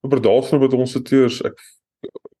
oor 0.00 0.22
daarvan 0.22 0.60
wat 0.60 0.72
ons 0.72 0.94
het 0.94 1.10
eers 1.12 1.42
ek 1.42 1.58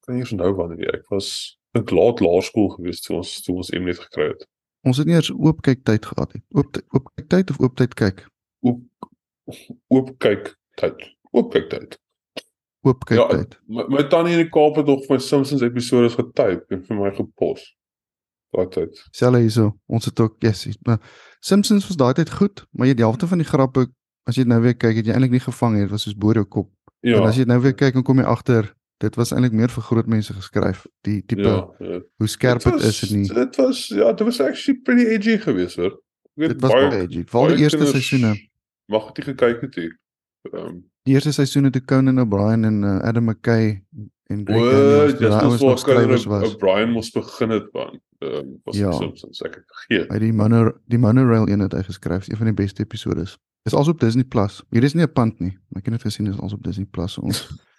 kan 0.06 0.16
nie 0.18 0.26
onthou 0.26 0.52
wanneer 0.58 0.80
nie. 0.80 0.90
Ek 0.92 1.08
was 1.14 1.58
ek 1.78 1.90
laat 1.94 2.20
laerskool 2.24 2.70
gewees 2.76 3.00
toe 3.04 3.18
ons 3.20 3.32
toe 3.44 3.56
ons 3.62 3.72
Mnet 3.72 4.00
gekry 4.02 4.28
het. 4.32 4.46
Ons 4.86 4.98
het 4.98 5.08
nie 5.08 5.16
eers 5.16 5.30
oop 5.32 5.62
kyk 5.62 5.84
tyd 5.88 6.06
gehad 6.10 6.34
nie. 6.34 6.42
Oop 6.58 6.78
oop 6.92 7.10
kyk 7.16 7.28
tyd 7.32 7.52
of 7.54 7.60
oop 7.62 7.76
tyd 7.78 7.94
kyk? 7.98 8.24
Oop 8.66 8.82
oop 9.92 10.14
kyk 10.22 10.54
tyd. 10.80 11.06
Oop 11.32 11.52
kyk 11.54 11.70
tyd. 11.70 11.98
Oop 12.82 13.06
kyk 13.06 13.20
Ja, 13.20 13.28
tyd. 13.30 13.54
My, 13.70 13.86
my 13.88 14.02
tannie 14.10 14.34
in 14.34 14.42
die 14.42 14.50
Kaap 14.50 14.80
het 14.80 14.90
nog 14.90 15.06
my 15.08 15.20
Simpsons 15.22 15.62
episode 15.62 16.10
getyp 16.16 16.74
en 16.74 16.82
vir 16.88 16.98
my 16.98 17.14
gepos. 17.14 17.64
Daai 18.52 18.68
tyd. 18.74 18.98
Selfe 19.16 19.40
hierso. 19.40 19.70
Ons 19.86 20.10
het 20.10 20.20
ook 20.20 20.42
yes, 20.44 20.66
maar 20.84 20.98
Simpsons 21.40 21.86
was 21.88 21.96
daai 21.96 22.12
tyd 22.18 22.30
goed, 22.34 22.66
maar 22.76 22.90
jy 22.90 22.98
die 22.98 23.06
helfte 23.06 23.30
van 23.30 23.40
die 23.40 23.48
grappe 23.48 23.86
as 24.28 24.38
jy 24.38 24.44
nou 24.46 24.60
weer 24.62 24.76
kyk, 24.78 25.00
het 25.00 25.08
jy 25.08 25.14
eintlik 25.14 25.32
nie 25.34 25.42
gevang 25.42 25.76
nie. 25.76 25.86
Dit 25.86 25.94
was 25.94 26.04
soos 26.06 26.18
boor 26.18 26.38
jou 26.38 26.44
kop. 26.46 26.70
Ja. 27.02 27.18
En 27.18 27.26
as 27.26 27.38
jy 27.38 27.46
nou 27.50 27.58
weer 27.62 27.74
kyk, 27.74 27.96
dan 27.96 28.04
kom 28.06 28.20
jy 28.22 28.26
agter 28.30 28.68
dit 29.02 29.16
was 29.18 29.32
eintlik 29.34 29.52
meer 29.58 29.72
vir 29.74 29.82
groot 29.88 30.06
mense 30.10 30.34
geskryf. 30.36 30.84
Die 31.06 31.18
tipe 31.26 31.42
ja, 31.48 31.58
ja. 31.82 31.98
hoe 32.22 32.28
skerp 32.30 32.62
dit 32.62 32.80
is 32.88 33.02
en 33.08 33.18
nie. 33.18 33.26
Dit 33.34 33.56
was 33.58 33.88
ja, 33.90 34.12
dit 34.12 34.26
was 34.28 34.40
actually 34.40 34.80
pretty 34.86 35.06
edgy 35.16 35.36
geweest 35.42 35.76
hoor. 35.82 35.96
Ek 36.32 36.40
weet 36.44 36.54
Dit 36.54 36.62
was 36.62 36.72
baie- 36.72 36.88
baie 36.92 37.02
edgy. 37.08 37.24
Veral 37.32 37.54
die 37.56 37.64
eerste 37.66 37.86
seisoene. 37.90 38.32
Mag 38.92 39.06
het 39.10 39.18
nie 39.20 39.26
gekyk 39.32 39.60
het. 39.66 39.76
Ehm 39.82 40.64
um, 40.66 40.80
Die 41.02 41.14
eerste 41.16 41.32
seisoene 41.34 41.70
toe 41.74 41.82
Conan 41.82 42.20
O'Brien 42.22 42.64
en 42.64 42.82
uh, 42.86 42.98
Adam 43.08 43.24
McKay 43.26 43.82
en 44.30 44.44
Greg 44.46 45.16
Daniels, 45.18 45.18
daai 45.18 45.44
mos 45.50 45.62
ouens 45.62 45.82
waar 45.82 45.82
Conan 45.96 46.28
was. 46.30 46.54
O'Brien 46.54 46.90
moes 46.94 47.10
begin 47.10 47.50
het 47.56 47.66
man. 47.74 47.98
Ehm 48.22 48.34
um, 48.38 48.52
was 48.64 48.76
Ja. 48.78 48.92
Simpsons 48.92 49.42
ek 49.42 49.54
het 49.58 49.64
vergeet. 49.66 50.12
Hy 50.12 50.18
die 50.22 50.32
mono 50.32 50.70
die 50.86 50.98
monorail 51.02 51.48
een 51.50 51.60
het 51.66 51.74
hy 51.74 51.82
geskryf, 51.88 52.22
is 52.22 52.28
een 52.30 52.36
van 52.44 52.52
die 52.52 52.54
beste 52.62 52.82
episodes. 52.86 53.34
Dis 53.66 53.74
als 53.74 53.88
op 53.88 54.00
Disney 54.00 54.24
Plus. 54.24 54.62
Hier 54.70 54.82
is 54.86 54.94
nie 54.94 55.02
'n 55.06 55.12
pand 55.12 55.40
nie, 55.40 55.58
ek 55.76 55.84
het 55.86 55.94
dit 55.98 56.02
gesien 56.02 56.26
is 56.26 56.38
als 56.38 56.52
op 56.52 56.62
Disney 56.62 56.86
Plus. 56.86 57.18
Ons 57.18 57.42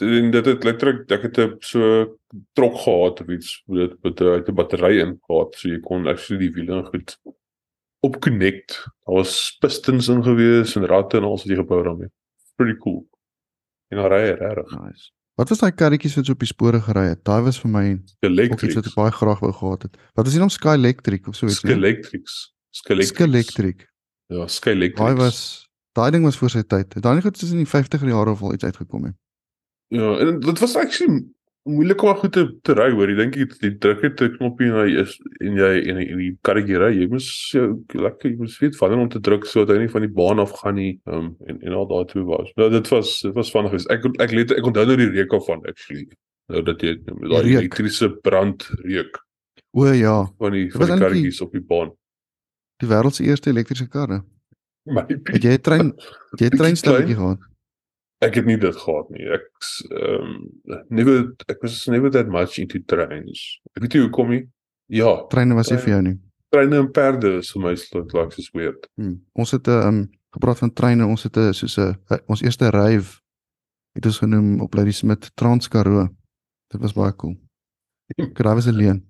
En 0.00 0.30
dit 0.30 0.46
het 0.46 0.64
letterlik 0.64 1.10
ek 1.10 1.22
het 1.28 1.38
'n 1.38 1.56
so 1.60 2.16
trok 2.54 2.76
gehad 2.84 3.20
of 3.20 3.28
iets 3.28 3.62
dit 3.66 3.96
met 4.02 4.20
'n 4.20 4.24
uit 4.24 4.48
'n 4.48 4.54
battery 4.54 5.00
in 5.00 5.18
gehad 5.26 5.54
so 5.54 5.68
jy 5.68 5.80
kon 5.80 6.06
actually 6.06 6.48
die 6.48 6.52
wiele 6.54 6.84
goed 6.84 7.18
op 8.00 8.20
connect. 8.20 8.84
Daar 9.04 9.14
was 9.14 9.56
pistons 9.60 10.08
in 10.08 10.22
gewees 10.22 10.76
en 10.76 10.86
ratte 10.86 11.16
en 11.16 11.24
alles 11.24 11.44
wat 11.44 11.50
jy 11.50 11.56
gebou 11.56 11.82
daarmee. 11.84 12.10
Pretty 12.56 12.78
cool. 12.78 13.08
En 13.88 13.96
dan 13.98 14.06
ry 14.06 14.20
hy 14.20 14.34
regtig. 14.38 14.70
Nice. 14.80 15.10
Wat 15.34 15.48
was 15.48 15.58
daai 15.58 15.72
karretjies 15.72 16.14
wat 16.16 16.26
so 16.26 16.32
op 16.32 16.38
die 16.38 16.46
spore 16.50 16.80
gery 16.80 17.06
het? 17.14 17.24
Daai 17.24 17.42
was 17.42 17.58
vir 17.60 17.70
my 17.70 17.84
iets 17.92 18.16
Electric. 18.20 18.74
wat 18.74 18.86
ek 18.86 18.94
baie 18.94 19.10
graag 19.10 19.40
wou 19.40 19.52
gehad 19.52 19.82
het. 19.82 19.96
Wat 20.14 20.26
is 20.26 20.32
die 20.32 20.40
naam 20.40 20.52
Sky 20.52 20.74
Electric 20.76 21.28
of 21.28 21.36
so 21.36 21.46
iets? 21.46 21.62
nie? 21.62 21.72
Skelectrics. 21.72 22.54
Sky 22.70 22.92
Electric. 23.24 23.86
Ja, 24.28 24.46
Skelectrics. 24.46 25.00
Daai 25.00 25.14
was 25.16 25.68
daai 25.92 26.10
ding 26.10 26.24
was 26.24 26.36
voor 26.36 26.50
sy 26.50 26.62
tyd. 26.62 26.94
Het 26.94 27.02
Daai 27.02 27.20
goed 27.20 27.36
soos 27.38 27.50
in 27.50 27.64
die 27.64 27.68
50er 27.68 28.06
jare 28.08 28.30
of 28.30 28.42
al 28.42 28.54
iets 28.54 28.64
uitgekom 28.64 29.04
het. 29.04 29.16
Ja, 29.90 30.16
en 30.22 30.40
dit 30.40 30.58
was 30.62 30.76
actually 30.76 31.24
moeilik 31.68 32.02
om 32.02 32.14
goed 32.16 32.32
te 32.32 32.44
te 32.62 32.72
ry 32.74 32.90
hoor. 32.94 33.10
Jy 33.10 33.16
dink 33.18 33.34
jy 33.36 33.46
jy 33.60 33.70
druk 33.82 34.02
net 34.02 34.20
'n 34.22 34.36
knoppie 34.36 34.66
en 34.70 34.76
hy 34.80 35.00
is 35.02 35.16
en 35.40 35.56
jy 35.58 35.70
en 35.90 35.98
in 35.98 36.18
die 36.18 36.30
karretjie 36.46 36.78
ry. 36.78 36.90
Jy 37.00 37.08
moet 37.10 37.22
jou 37.52 37.66
lekker 37.94 38.30
jy 38.30 38.36
moet 38.38 38.54
weet 38.60 38.78
wanneer 38.80 38.98
om 39.02 39.08
te 39.08 39.20
druk 39.20 39.44
sodat 39.44 39.76
hy 39.76 39.82
nie 39.82 39.88
van 39.92 40.02
die 40.06 40.14
baan 40.14 40.38
af 40.38 40.52
gaan 40.62 40.74
nie. 40.74 41.00
Um, 41.06 41.36
en 41.46 41.58
en 41.62 41.72
al 41.72 41.86
daai 41.86 42.04
toe 42.06 42.24
was. 42.24 42.52
Nou 42.56 42.70
dit 42.70 42.88
was 42.88 43.20
dit 43.20 43.34
was 43.34 43.50
vinnig. 43.50 43.86
Ek 43.90 44.04
ek 44.20 44.32
let 44.32 44.50
ek 44.52 44.64
onthou 44.66 44.86
nou 44.86 44.96
die 44.96 45.10
reuk 45.10 45.32
af 45.34 45.46
van 45.46 45.60
actually. 45.66 46.06
Nou 46.48 46.62
dat 46.62 46.80
jy 46.82 46.96
daai 47.04 47.42
reuk. 47.42 47.58
elektriese 47.60 48.08
brand 48.22 48.70
reuk 48.84 49.18
O 49.72 49.84
ja, 49.86 50.26
van 50.38 50.52
die 50.52 50.70
van 50.72 50.80
die 50.80 50.90
die- 50.90 50.98
karretjies 50.98 51.40
op 51.42 51.52
die 51.52 51.60
baan. 51.62 51.90
die 52.80 52.88
wêreld 52.88 53.14
se 53.14 53.24
eerste 53.24 53.50
elektriese 53.50 53.88
karre. 53.88 54.22
Maybe. 54.86 55.20
Het 55.32 55.42
jy 55.42 55.52
'n 55.52 55.60
trein 55.60 55.86
het 56.30 56.40
jy 56.40 56.46
'n 56.46 56.50
Bietjie 56.50 56.58
treinstelletjie 56.58 57.14
klein. 57.14 57.36
gehad? 57.36 57.49
Ek 58.20 58.34
het 58.34 58.44
nie 58.46 58.56
dit 58.60 58.76
gehad 58.76 59.10
nie. 59.10 59.24
Ek 59.32 59.46
ehm 59.90 60.22
um, 60.22 60.84
never 60.90 61.32
ek 61.48 61.62
was 61.62 61.86
never 61.88 62.10
that 62.10 62.28
much 62.28 62.58
into 62.58 62.78
trains. 62.86 63.60
Ek 63.76 63.82
weet 63.82 63.94
nie 63.94 64.02
hoekom 64.02 64.28
nie. 64.30 64.42
Ja, 64.92 65.26
Treine 65.30 65.54
was 65.54 65.70
nie 65.70 65.78
vir 65.78 65.88
jou 65.94 66.02
nie. 66.02 66.18
treine 66.50 66.76
en 66.82 66.90
perde 66.92 67.38
is 67.38 67.52
vir 67.52 67.62
my 67.62 67.74
so 67.76 68.00
like 68.12 68.32
so 68.42 68.50
weird. 68.58 68.86
Hmm. 68.96 69.20
Ons 69.34 69.52
het 69.52 69.66
'n 69.68 69.86
um 69.88 70.10
gepraat 70.34 70.58
van 70.58 70.72
treine, 70.72 71.06
ons 71.06 71.22
het 71.22 71.36
'n 71.36 71.52
soos 71.54 71.78
'n 71.78 71.96
ons 72.28 72.42
eerste 72.42 72.70
ryf 72.70 73.20
het 73.94 74.06
ons 74.06 74.18
genoem 74.18 74.60
op 74.60 74.74
Lady 74.74 74.90
Smith 74.92 75.30
Transkaroo. 75.36 76.08
Dit 76.70 76.80
was 76.80 76.92
baie 76.92 77.12
cool. 77.16 77.36
Ek 78.18 78.34
daai 78.34 78.54
was 78.54 78.66
alleen. 78.68 79.06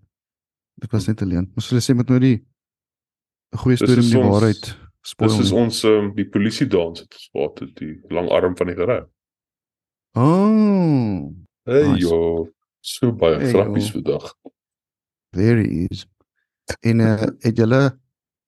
Dit 0.81 0.91
was 0.93 1.07
net 1.09 1.23
alleen. 1.23 1.51
Ons 1.57 1.69
hulle 1.71 1.81
sê 1.81 1.95
met 1.97 2.09
nou 2.09 2.19
die 2.21 2.37
'n 3.53 3.59
goeie 3.59 3.77
storie 3.77 3.99
is 3.99 4.05
om 4.15 4.21
die 4.21 4.29
ons- 4.29 4.31
waarheid 4.41 4.77
spoil. 5.03 5.29
Dis 5.29 5.39
is 5.47 5.53
ons 5.53 5.83
um, 5.85 6.15
die 6.15 6.29
polisie 6.29 6.67
dans 6.67 7.01
het 7.01 7.15
gespaat 7.15 7.59
het 7.59 7.75
die 7.77 8.01
lang 8.09 8.29
arm 8.31 8.57
van 8.57 8.67
die 8.67 8.77
gery. 8.77 9.01
Oh, 10.15 11.31
Hey 11.65 11.87
Nice. 11.93 12.01
jo, 12.09 12.49
so 12.81 13.13
baie 13.13 13.39
Hey, 13.39 13.51
grappies 13.53 13.91
vandag. 13.93 14.35
there 15.33 15.61
he 15.63 15.87
is. 15.91 16.07
En 16.81 16.99
uh, 16.99 17.21
het 17.45 17.57
julle 17.57 17.99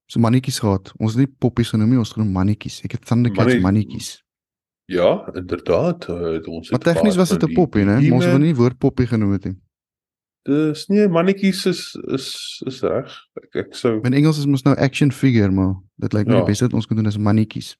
so 0.07 0.21
mannetjies 0.21 0.59
gehad? 0.59 0.93
Ons 0.99 1.15
het 1.15 1.27
nie 1.27 1.35
poppies 1.39 1.71
genoem 1.71 1.89
nie, 1.95 1.99
ons 1.99 2.13
genoem 2.13 2.33
mannetjies. 2.33 2.81
Ek 2.85 2.93
het 2.97 3.05
Thundercats 3.07 3.45
Mannie- 3.47 3.63
mannetjies. 3.63 4.23
Ja, 4.91 5.23
inderdaad, 5.35 6.09
uh, 6.11 6.33
het 6.37 6.47
ons 6.51 6.71
Maar 6.71 6.81
het 6.81 6.89
tegnies 6.89 7.15
gehad 7.15 7.29
was 7.29 7.39
dit 7.39 7.49
'n 7.49 7.55
poppie, 7.55 7.85
né? 7.85 8.01
Maar 8.01 8.13
ons 8.19 8.25
het 8.25 8.41
nie 8.41 8.55
woord 8.55 8.79
poppie 8.79 9.07
genoem 9.07 9.33
het 9.33 9.45
nie. 9.45 9.57
Dis 10.45 10.87
nee, 10.89 11.09
mannetjies 11.09 11.67
is 11.67 11.95
is 12.15 12.63
is 12.67 12.81
reg. 12.83 13.13
Ek 13.43 13.55
ek 13.67 13.75
sou 13.79 14.01
In 14.05 14.13
Engels 14.15 14.39
is 14.39 14.47
mos 14.47 14.65
nou 14.65 14.75
action 14.77 15.11
figure, 15.13 15.51
maar 15.51 15.75
dit 16.03 16.13
lyk 16.13 16.27
my 16.27 16.35
Ja. 16.35 16.41
die 16.41 16.47
beste 16.51 16.65
wat 16.65 16.75
ons 16.75 16.87
kan 16.87 16.97
doen 16.97 17.07
is 17.07 17.17
mannetjies. 17.19 17.77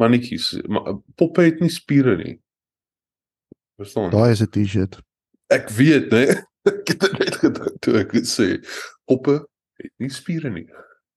mannetjies, 0.00 0.56
maar 0.68 0.94
poppe 1.16 1.42
het 1.42 1.60
nie 1.60 1.68
spiere 1.68 2.16
nie. 2.16 2.40
Verstaan? 3.76 4.10
Daai 4.10 4.30
is 4.32 4.40
'n 4.40 4.46
T-shirt. 4.48 5.02
Ek 5.50 5.68
weet, 5.70 6.08
né? 6.10 6.42
Ek 6.64 6.88
het 6.88 7.00
dit 7.00 7.18
net 7.18 7.34
gedink 7.34 7.80
toe 7.80 7.94
ek 7.98 8.12
dit 8.12 8.24
sê. 8.24 8.64
Poppe 9.04 9.44
het 9.82 9.92
nie 9.98 10.08
spiere 10.08 10.48
nie. 10.50 10.66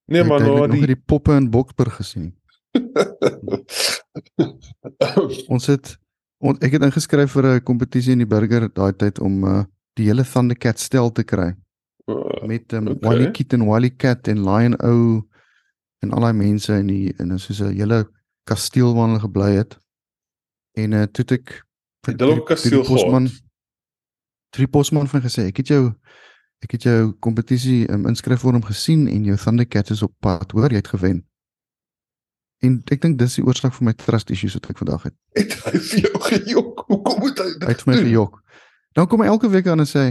Nee, 0.08 0.22
Ek 0.22 0.28
maar 0.28 0.40
nou 0.40 0.50
eintlik 0.60 0.72
nog 0.72 0.80
die 0.88 0.96
die 0.96 1.02
poppe 1.08 1.32
in 1.38 1.50
Boksburg 1.50 1.96
gesien. 1.96 2.34
Ons 5.48 5.68
het 5.72 5.96
on, 6.44 6.58
ek 6.62 6.76
het 6.78 6.84
ingeskryf 6.84 7.32
vir 7.32 7.46
'n 7.56 7.64
kompetisie 7.64 8.12
in 8.14 8.20
die 8.24 8.28
burger 8.28 8.68
daai 8.74 8.94
tyd 8.94 9.20
om 9.20 9.44
uh, 9.44 9.64
die 9.96 10.06
hele 10.10 10.24
Thundercat 10.28 10.80
stel 10.80 11.12
te 11.12 11.24
kry 11.24 11.54
met 12.46 12.74
um, 12.74 12.88
Okay. 12.88 12.94
okay. 12.96 13.10
Wally 13.10 13.32
Kitten, 13.32 13.66
Wally 13.66 13.90
Cat 13.96 14.28
en 14.28 14.44
Lion 14.46 14.76
O 14.84 15.24
en 16.04 16.12
al 16.14 16.22
daai 16.28 16.34
mense 16.38 16.74
in 16.78 16.88
die 16.92 17.14
in 17.20 17.34
soos 17.40 17.62
'n 17.64 17.74
hele 17.74 18.06
kasteel 18.46 18.94
waar 18.94 19.08
hulle 19.08 19.20
gebly 19.24 19.56
het. 19.56 19.78
En 20.78 20.92
uh, 20.92 21.04
toe 21.10 21.26
ek 21.34 21.64
Het 22.06 22.20
hulle 22.20 22.40
op 22.40 22.46
kasteel 22.46 22.84
gehad? 22.84 23.32
die 24.56 24.68
posman 24.68 25.08
van 25.08 25.22
gesê 25.22 25.48
ek 25.50 25.58
het 25.58 25.68
jou 25.68 25.94
ek 26.64 26.72
het 26.72 26.84
jou 26.84 27.14
kompetisie 27.20 27.90
um, 27.92 28.06
inskryfvorm 28.08 28.64
gesien 28.64 29.08
en 29.08 29.24
jou 29.26 29.36
Thundercat 29.38 29.90
is 29.90 30.02
op 30.02 30.14
pad. 30.20 30.52
Hoor, 30.52 30.70
jy 30.70 30.76
het 30.76 30.88
gewen. 30.88 31.26
En 32.64 32.82
ek 32.92 33.02
dink 33.02 33.18
dis 33.20 33.36
die 33.36 33.44
oorsaak 33.46 33.74
vir 33.74 33.86
my 33.86 33.94
trust 33.94 34.30
issues 34.32 34.54
wat 34.54 34.70
ek 34.70 34.78
vandag 34.78 35.04
het. 35.10 35.16
Het 35.36 35.54
hy 35.66 35.80
vir 35.90 36.00
jou 36.06 36.22
gejok? 36.30 36.86
Hoekom 36.88 37.20
moet 37.20 37.40
hy 37.40 37.46
dit 37.52 37.64
Hy 37.68 37.74
het 37.76 37.86
my 37.86 37.98
gejok. 38.00 38.40
Dan 38.96 39.08
kom 39.12 39.20
hy 39.22 39.28
elke 39.28 39.50
week 39.52 39.68
aan 39.68 39.80
en 39.84 39.90
sê, 39.90 40.06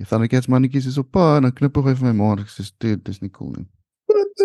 "Die 0.00 0.06
Thundercats 0.08 0.46
mannetjies 0.48 0.86
is 0.86 0.98
op 0.98 1.10
pad." 1.12 1.36
En 1.36 1.42
dan 1.42 1.52
knip 1.52 1.76
hy 1.76 1.94
vir 1.94 2.06
my 2.06 2.12
maar 2.12 2.38
ek 2.40 2.48
sê, 2.48 2.64
"Dit 2.78 3.04
dis 3.04 3.20
nie 3.20 3.30
cool 3.30 3.50
nie." 3.56 3.66
Wat 4.06 4.40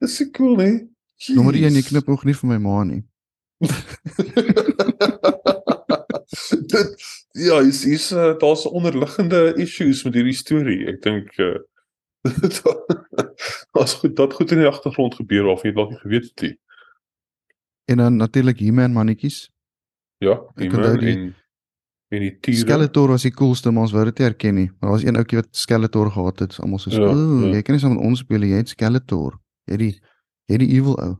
Dis 0.00 0.16
so 0.16 0.24
cool, 0.30 0.56
né? 0.56 0.88
Nommer 1.34 1.54
1, 1.54 1.62
jy 1.62 1.70
Jeez. 1.70 1.88
knip 1.88 2.08
ook 2.08 2.24
nie 2.24 2.34
vir 2.34 2.48
my 2.48 2.58
ma 2.58 2.84
nie. 2.84 3.02
dit 6.72 6.88
ja, 7.32 7.58
is 7.60 7.84
is 7.84 8.12
uh, 8.12 8.38
daar's 8.38 8.66
onderliggende 8.66 9.54
issues 9.56 10.04
met 10.04 10.14
hierdie 10.14 10.36
storie. 10.38 10.86
Ek 10.86 11.02
dink 11.02 11.34
uh 11.48 11.58
as 13.78 13.94
goed 13.94 14.16
dat 14.16 14.32
goed 14.34 14.50
in 14.54 14.58
die 14.62 14.68
agtergrond 14.68 15.14
gebeur 15.14 15.46
of 15.52 15.62
jy 15.66 15.72
dalk 15.74 15.90
nie 15.90 15.98
geweet 16.04 16.24
het 16.30 16.40
nie. 16.46 16.54
En 17.90 17.96
dan 18.02 18.16
natuurlik 18.16 18.58
He-Man 18.58 18.92
mannetjies. 18.92 19.50
Ja, 20.22 20.38
He-Man 20.54 20.98
die- 20.98 21.12
en 21.16 21.34
en 22.10 22.20
die 22.20 22.38
tiere. 22.40 22.58
Skeletor 22.58 23.08
was 23.08 23.22
die 23.22 23.30
coolste, 23.32 23.70
maar 23.70 23.82
ons 23.82 23.92
wou 23.92 24.04
dit 24.04 24.18
nie 24.18 24.26
erken 24.28 24.54
nie. 24.54 24.66
Maar 24.66 24.80
daar 24.80 24.90
was 24.90 25.04
een 25.04 25.16
ouetjie 25.16 25.38
wat 25.38 25.48
Skeletor 25.56 26.10
gehad 26.10 26.38
het. 26.38 26.58
Almal 26.60 26.78
so, 26.78 26.90
Ja, 26.90 27.00
"Ooh, 27.12 27.42
ja. 27.46 27.54
jy 27.56 27.62
kan 27.62 27.74
nie 27.74 27.80
saam 27.80 27.94
met 27.94 28.04
ons 28.04 28.18
speel 28.18 28.38
nie, 28.38 28.50
jy 28.50 28.56
het 28.56 28.68
Skeletor." 28.68 29.38
Jy 29.66 29.72
het 29.72 29.78
die 29.78 30.00
jy 30.48 30.52
het 30.56 30.60
die 30.60 30.70
evil 30.78 30.96
ou. 30.98 31.16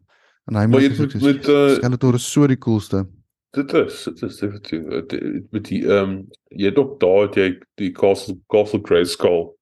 En 0.48 0.54
hy 0.54 0.62
het 0.86 0.96
dit 0.96 1.22
met 1.22 1.48
uh, 1.48 1.74
Skeletor 1.74 2.14
is 2.14 2.32
so 2.32 2.46
die 2.46 2.56
coolste. 2.58 3.06
dit 3.52 3.72
is 3.72 4.04
dit 4.04 4.22
is 4.22 4.36
definitief 4.38 5.08
die- 5.08 5.46
met 5.50 5.64
die 5.64 5.82
ehm 5.86 6.10
um, 6.10 6.26
jy 6.50 6.66
het 6.66 6.76
ook 6.78 7.00
daar 7.00 7.22
het 7.26 7.34
jy 7.34 7.58
die 7.76 7.90
Castle 7.92 8.38
Castle 8.48 8.80
Grayskull 8.82 9.54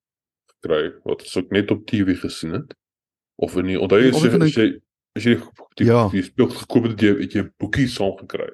gekry 0.60 0.92
wat 1.04 1.22
ons 1.22 1.36
ook 1.36 1.50
net 1.50 1.70
op 1.70 1.86
TV 1.86 2.16
gesien 2.20 2.52
het. 2.52 2.74
Of 3.36 3.56
in 3.56 3.66
die 3.66 3.80
onthou 3.80 3.98
jy 4.00 4.10
Ja, 4.10 4.16
as 4.16 4.22
jy 4.22 4.80
as 5.16 5.22
jy 5.24 5.30
jy 5.34 5.40
die, 5.76 5.86
Ja. 5.86 6.08
die 6.08 6.22
speel 6.22 6.48
gekoop 6.48 6.82
het, 6.82 6.92
het 6.92 7.00
jy 7.00 7.20
het 7.22 7.32
jy 7.32 7.40
'n 7.42 7.52
boekie 7.58 7.86
saam 7.88 8.16
gekry. 8.18 8.50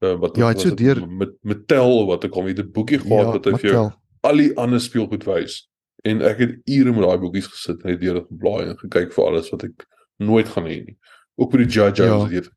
Uh, 0.00 0.14
wat 0.22 0.36
Ja, 0.36 0.48
het 0.48 0.60
so 0.60 0.68
dit? 0.68 0.78
deur- 0.78 1.00
met 1.08 1.16
met 1.18 1.36
Mattel 1.42 2.06
wat 2.06 2.24
ek 2.24 2.34
al 2.36 2.42
met 2.42 2.58
'n 2.58 2.70
boekie 2.72 2.98
gehad 2.98 3.26
Ja, 3.26 3.32
wat 3.32 3.44
hy 3.44 3.50
vir 3.58 3.70
jou 3.70 3.90
al 4.22 4.36
die 4.36 4.56
ander 4.56 4.80
speelgoed 4.80 5.24
wys. 5.24 5.68
En 6.04 6.22
ek 6.22 6.38
het 6.38 6.52
ure 6.66 6.92
met 6.92 7.02
daai 7.02 7.18
boekies 7.18 7.46
gesit 7.46 7.82
en 7.82 7.90
net 7.90 8.00
deur 8.00 8.14
dit 8.14 8.26
geblaai 8.28 8.66
en 8.68 8.76
gekyk 8.78 9.12
vir 9.12 9.24
alles 9.26 9.50
wat 9.50 9.62
ek 9.64 9.86
nooit 10.18 10.48
gaan 10.48 10.64
hê 10.64 10.84
nie. 10.84 10.96
Ook 11.36 11.50
by 11.50 11.56
die 11.58 11.66
Judge 11.66 12.02
Ja. 12.02 12.08
Jones, 12.08 12.30
weet 12.30 12.50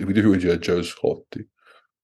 ek 0.00 0.06
weet 0.06 0.14
nie 0.16 0.22
hoe 0.22 0.36
jy 0.38 0.58
Jones 0.58 0.92
gehad 0.94 1.18
het 1.30 1.36
nie. 1.38 1.48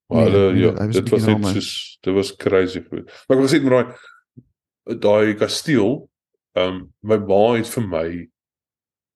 Maar 0.09 0.22
Nee, 0.24 0.31
hulle 0.31 0.52
nee, 0.52 0.62
ja, 0.62 0.72
was 0.72 0.94
dit 0.94 1.09
was 1.09 1.24
net 1.26 1.44
soos 1.46 1.98
dit 2.02 2.14
was 2.14 2.37
crazy 2.37 2.81
goed. 2.90 3.05
Maar 3.29 3.37
ek 3.38 3.42
was 3.42 3.52
net 3.52 3.62
met 3.62 3.70
daai 3.72 4.98
daai 5.00 5.35
kasteel, 5.35 6.09
ehm 6.55 6.74
um, 6.74 6.92
my 7.02 7.16
ma 7.18 7.55
het 7.57 7.66
vir 7.68 7.87
my 7.88 8.31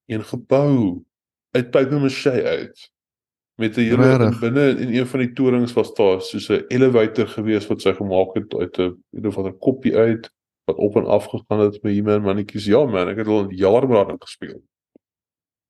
een 0.07 0.25
gebou 0.25 1.05
uit 1.55 1.71
papier-mâché 1.71 2.43
uit. 2.45 2.91
Met 3.61 3.77
'n 3.77 3.81
hele 3.81 4.37
binne 4.41 4.67
in 4.81 4.95
een 4.95 5.07
van 5.07 5.21
die 5.21 5.33
torings 5.37 5.73
was 5.77 5.93
daar 5.95 6.21
soos 6.25 6.49
'n 6.49 6.65
elevator 6.69 7.29
gewees 7.29 7.67
wat 7.69 7.83
sy 7.83 7.93
gemaak 7.93 8.35
het 8.35 8.55
uit 8.55 8.79
'n 8.79 8.97
weet 9.11 9.27
of 9.27 9.37
'n 9.37 9.59
koppie 9.59 9.97
uit 9.97 10.31
wat 10.65 10.77
op 10.77 10.97
en 10.97 11.07
af 11.07 11.27
gegaan 11.27 11.61
het 11.61 11.83
met 11.83 11.95
He-Man 11.95 12.23
mannetjies. 12.23 12.65
Ja 12.65 12.85
man, 12.85 13.09
ek 13.09 13.17
het 13.17 13.27
al 13.27 13.51
jare 13.51 13.87
met 13.87 13.97
daarin 13.97 14.21
gespeel. 14.21 14.63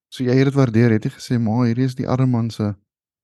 So 0.09 0.25
jy 0.25 0.35
het 0.35 0.45
dit 0.45 0.55
waardeer, 0.55 0.91
het 0.91 1.05
jy 1.05 1.11
gesê, 1.11 1.39
"Ma, 1.39 1.63
hierdie 1.65 1.85
is 1.85 1.95
die 1.95 2.09
arme 2.09 2.27
man 2.27 2.51
se." 2.51 2.75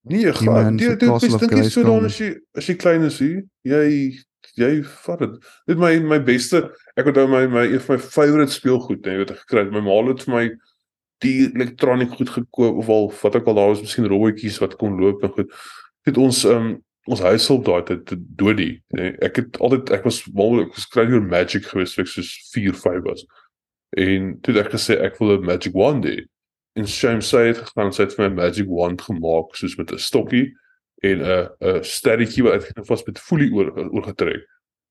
Nee, 0.07 0.33
gaan 0.33 0.45
man 0.45 0.77
dit 0.77 1.03
is 1.03 1.37
dink 1.37 1.53
jy 1.53 1.69
so 1.69 1.83
dan 1.83 2.05
as 2.05 2.19
jy 2.19 2.37
as 2.55 2.67
jy 2.67 2.77
klein 2.79 3.03
is 3.03 3.19
hier, 3.19 3.43
jy 3.67 4.15
jy 4.57 4.83
vat 4.83 5.19
dit. 5.19 5.35
Dit 5.67 5.79
my 5.79 5.99
my 5.99 6.21
beste, 6.23 6.63
ek 6.97 7.07
onthou 7.07 7.27
my 7.29 7.47
my 7.47 7.67
een 7.67 7.81
van 7.81 7.97
my 7.97 8.03
favourite 8.03 8.53
speelgoed, 8.53 9.05
hè, 9.05 9.19
wat 9.19 9.31
ek 9.31 9.43
gekry 9.45 9.65
het. 9.65 9.73
My 9.75 9.81
ma 9.81 9.97
het 10.09 10.23
vir 10.23 10.35
my 10.35 10.45
die 11.25 11.47
elektroniek 11.49 12.13
goed 12.19 12.31
gekoop 12.31 12.83
of 12.83 12.89
al 12.93 13.09
wat 13.23 13.39
ek 13.39 13.47
al 13.47 13.55
daar 13.59 13.73
was, 13.73 13.81
miskien 13.81 14.09
robotjies 14.11 14.59
wat 14.63 14.77
kon 14.81 14.99
loop 15.01 15.25
en 15.25 15.33
goed. 15.37 15.55
Het 16.09 16.21
ons 16.21 16.45
um 16.51 16.75
ons 17.07 17.23
huishulp 17.23 17.65
daai 17.65 17.85
tyd 17.87 18.15
Dodie. 18.39 18.81
Ek 19.23 19.39
het 19.39 19.59
altyd 19.63 19.93
ek 19.95 20.07
was 20.09 20.25
mal 20.35 20.65
ek 20.65 20.73
was 20.75 20.89
kry 20.91 21.07
oor 21.07 21.23
Magic 21.23 21.69
geweest 21.71 21.95
toe 21.95 22.03
ek 22.03 22.11
soos 22.11 22.33
4, 22.51 22.75
5 22.75 23.05
was. 23.07 23.23
En 23.95 24.33
toe 24.43 24.55
het 24.55 24.65
ek 24.65 24.73
gesê 24.75 24.99
ek 24.99 25.21
wil 25.21 25.37
'n 25.37 25.47
Magic 25.47 25.75
Wand 25.75 26.05
hê. 26.05 26.27
En 26.77 26.87
Shame 26.87 27.23
sy 27.23 27.47
het 27.47 27.63
gegaan 27.63 27.95
het 27.95 28.15
vir 28.15 28.29
my 28.29 28.43
Magic 28.43 28.67
Wand 28.69 29.01
gemaak 29.01 29.55
soos 29.55 29.79
met 29.79 29.93
'n 29.93 29.99
stokkie 29.99 30.53
en 31.03 31.23
'n 31.23 31.49
'n 31.61 31.85
sterretjie 31.85 32.43
wat 32.43 32.53
uitgeknip 32.59 32.89
was 32.89 33.07
met 33.07 33.19
folie 33.19 33.53
oor 33.53 33.71
oorgetrek. 33.95 34.45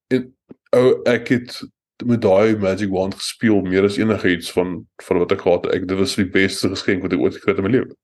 En 0.08 0.34
ou 0.72 1.02
ek 1.06 1.28
het 1.28 1.68
met 2.06 2.22
daai 2.22 2.58
Magic 2.58 2.90
Wand 2.90 3.16
gespeel 3.16 3.62
meer 3.62 3.84
as 3.84 3.98
enigiets 3.98 4.52
van 4.52 4.88
van 5.04 5.18
wat 5.18 5.32
ek 5.32 5.42
gehad 5.42 5.66
het. 5.66 5.74
Ek 5.74 5.88
dit 5.88 5.98
was 5.98 6.16
die 6.16 6.28
beste 6.30 6.70
geskenk 6.70 7.02
wat 7.06 7.14
ek 7.14 7.20
ooit 7.20 7.34
gekry 7.38 7.52
het 7.56 7.58
in 7.64 7.64
my 7.64 7.72
lewe. 7.72 7.96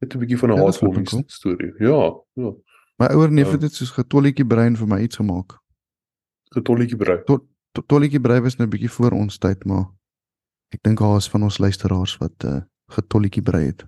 Net 0.00 0.14
'n 0.14 0.18
bietjie 0.18 0.38
van 0.38 0.50
'n 0.50 0.56
Ja, 0.56 0.62
heartwarming 0.62 1.08
flipping 1.08 1.30
storie. 1.30 1.72
Ja, 1.78 2.12
ja. 2.34 2.52
My 2.98 3.06
ouer 3.06 3.30
neef 3.32 3.46
Ja. 3.46 3.52
het 3.52 3.60
dit 3.60 3.72
soos 3.72 3.90
getolletjie 3.90 4.46
brein 4.46 4.76
vir 4.76 4.86
my 4.86 5.00
iets 5.00 5.16
gemaak. 5.16 5.58
Getolletjie 6.52 6.96
brei. 6.96 7.22
To- 7.24 7.46
Tolletjie 7.86 8.20
brein 8.20 8.42
was 8.42 8.56
nou 8.56 8.66
'n 8.66 8.70
bietjie 8.70 8.90
voor 8.90 9.12
ons 9.12 9.38
tyd, 9.38 9.64
maar 9.64 9.86
ek 10.72 10.82
dink 10.82 10.98
daar 10.98 11.16
is 11.16 11.28
van 11.28 11.42
ons 11.42 11.58
luisteraars 11.58 12.16
wat 12.18 12.44
uh 12.44 12.60
getolletjie 12.90 13.42
brei 13.42 13.66
het. 13.66 13.84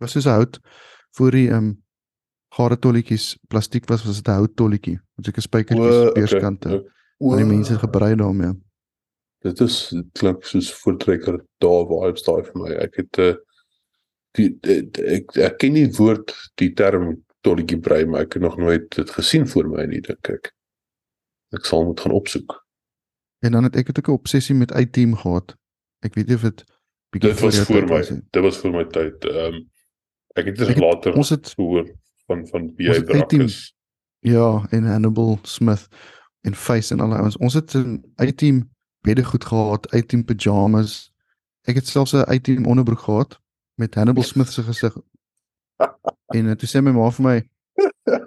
Was 0.00 0.12
soos 0.12 0.24
'n 0.26 0.30
hout 0.30 0.60
voor 1.16 1.30
die 1.30 1.50
um, 1.50 1.82
gare 2.54 2.78
tolletjies 2.78 3.38
plastiek 3.48 3.86
was, 3.88 4.04
was 4.04 4.16
dit 4.16 4.26
'n 4.28 4.30
hout 4.36 4.56
tolletjie. 4.56 5.00
Met 5.16 5.24
sulke 5.24 5.40
spykertjies 5.40 6.12
beerskante. 6.12 6.68
okay. 6.68 6.90
En 7.18 7.36
die 7.36 7.44
mense 7.48 7.72
het 7.72 7.80
gebrei 7.80 8.14
daarmee. 8.16 8.52
Dit 9.44 9.60
is 9.60 9.88
dit 9.88 10.06
klink 10.12 10.44
soos 10.44 10.72
voortrekker 10.74 11.38
daar 11.62 11.86
vibes 11.88 12.22
daai 12.26 12.42
vir 12.44 12.56
my. 12.62 12.70
Ek 12.84 12.96
het 12.96 13.18
'n 13.18 13.22
uh, 13.22 13.34
die, 14.36 14.50
die, 14.60 14.82
die 14.90 15.04
ek 15.16 15.36
ek 15.36 15.58
ken 15.58 15.72
nie 15.72 15.86
woord 15.96 16.34
die 16.60 16.72
term 16.74 17.24
tolletjie 17.40 17.78
brei 17.80 18.04
maar 18.06 18.20
ek 18.26 18.34
het 18.34 18.42
nog 18.42 18.56
nooit 18.58 18.90
dit 18.96 19.10
gesien 19.10 19.46
voor 19.48 19.68
my 19.68 19.86
nie 19.86 20.00
dink 20.00 20.28
ek. 20.28 20.52
Ek 21.54 21.64
sal 21.64 21.84
moet 21.84 22.00
gaan 22.00 22.12
opsoek. 22.12 22.66
En 23.44 23.52
dan 23.52 23.64
het 23.64 23.76
ek 23.76 23.86
het 23.86 23.98
ook 23.98 24.08
'n 24.08 24.18
obsessie 24.20 24.54
met 24.54 24.70
iTeam 24.70 25.14
gehad. 25.16 25.54
Ek 26.02 26.14
weet 26.14 26.26
nie 26.26 26.36
of 26.36 26.42
dit 26.42 26.64
bietjie 27.10 27.30
Dit 27.32 27.40
was 27.40 27.60
voor 27.60 27.84
my. 27.88 28.00
nie. 28.10 28.22
Dit 28.30 28.42
was 28.42 28.58
voor 28.58 28.70
my 28.72 28.84
tyd. 28.84 29.24
Ehm 29.24 29.54
um, 29.54 29.70
ek 30.36 30.44
het 30.46 30.56
dit 30.56 30.78
later 30.78 31.14
ons 31.14 31.28
het- 31.30 31.54
gehoor 31.56 31.86
van 32.26 32.46
van 32.46 32.72
wie 32.76 32.88
ons 32.88 32.96
hy 32.98 33.02
het 33.02 33.08
iTeam- 33.14 33.26
brak 33.28 33.48
is. 33.48 33.74
Ja, 34.20 34.66
en 34.70 34.84
Hannibal 34.84 35.38
Smith 35.42 35.88
en 36.46 36.54
Face 36.54 36.94
en 36.94 37.00
al 37.00 37.10
daai 37.10 37.20
ouens. 37.20 37.36
Ons 37.42 37.54
het 37.58 37.74
'n 37.74 38.04
iTeam 38.22 38.70
beddegoed 39.00 39.44
gehad, 39.44 39.92
iTeam 39.94 40.24
pyjamas. 40.24 41.12
Ek 41.62 41.74
het 41.74 41.86
selfs 41.86 42.12
'n 42.14 42.32
iTeam 42.32 42.66
onderbroek 42.66 43.00
gehad 43.00 43.40
met 43.74 43.94
Hannibal 43.94 44.22
Smith 44.22 44.48
se 44.48 44.62
gesig. 44.62 44.96
En 46.26 46.46
uh, 46.46 46.52
toe 46.52 46.68
sê 46.68 46.82
my 46.82 46.90
ma 46.90 47.10
vir 47.10 47.24
my 47.24 47.36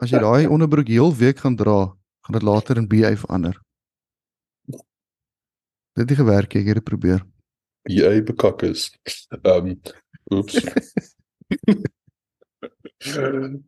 as 0.01 0.09
jy 0.09 0.19
daai 0.19 0.47
onderbroek 0.47 0.87
heel 0.87 1.15
week 1.15 1.39
gaan 1.39 1.55
dra, 1.55 1.95
gaan 2.21 2.37
dit 2.37 2.41
later 2.41 2.77
in 2.77 2.87
BA 2.87 3.15
verander. 3.15 3.61
Dit 5.93 6.07
het 6.07 6.09
nie 6.09 6.17
gewerk 6.17 6.53
nie, 6.53 6.61
ek 6.61 6.67
het 6.67 6.75
dit 6.75 6.83
probeer. 6.83 7.25
Jy 7.83 8.23
bekakkes. 8.23 8.91
Ehm 9.41 9.67
um, 9.67 9.81
oeps. 10.31 10.55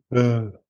uh, 0.08 0.48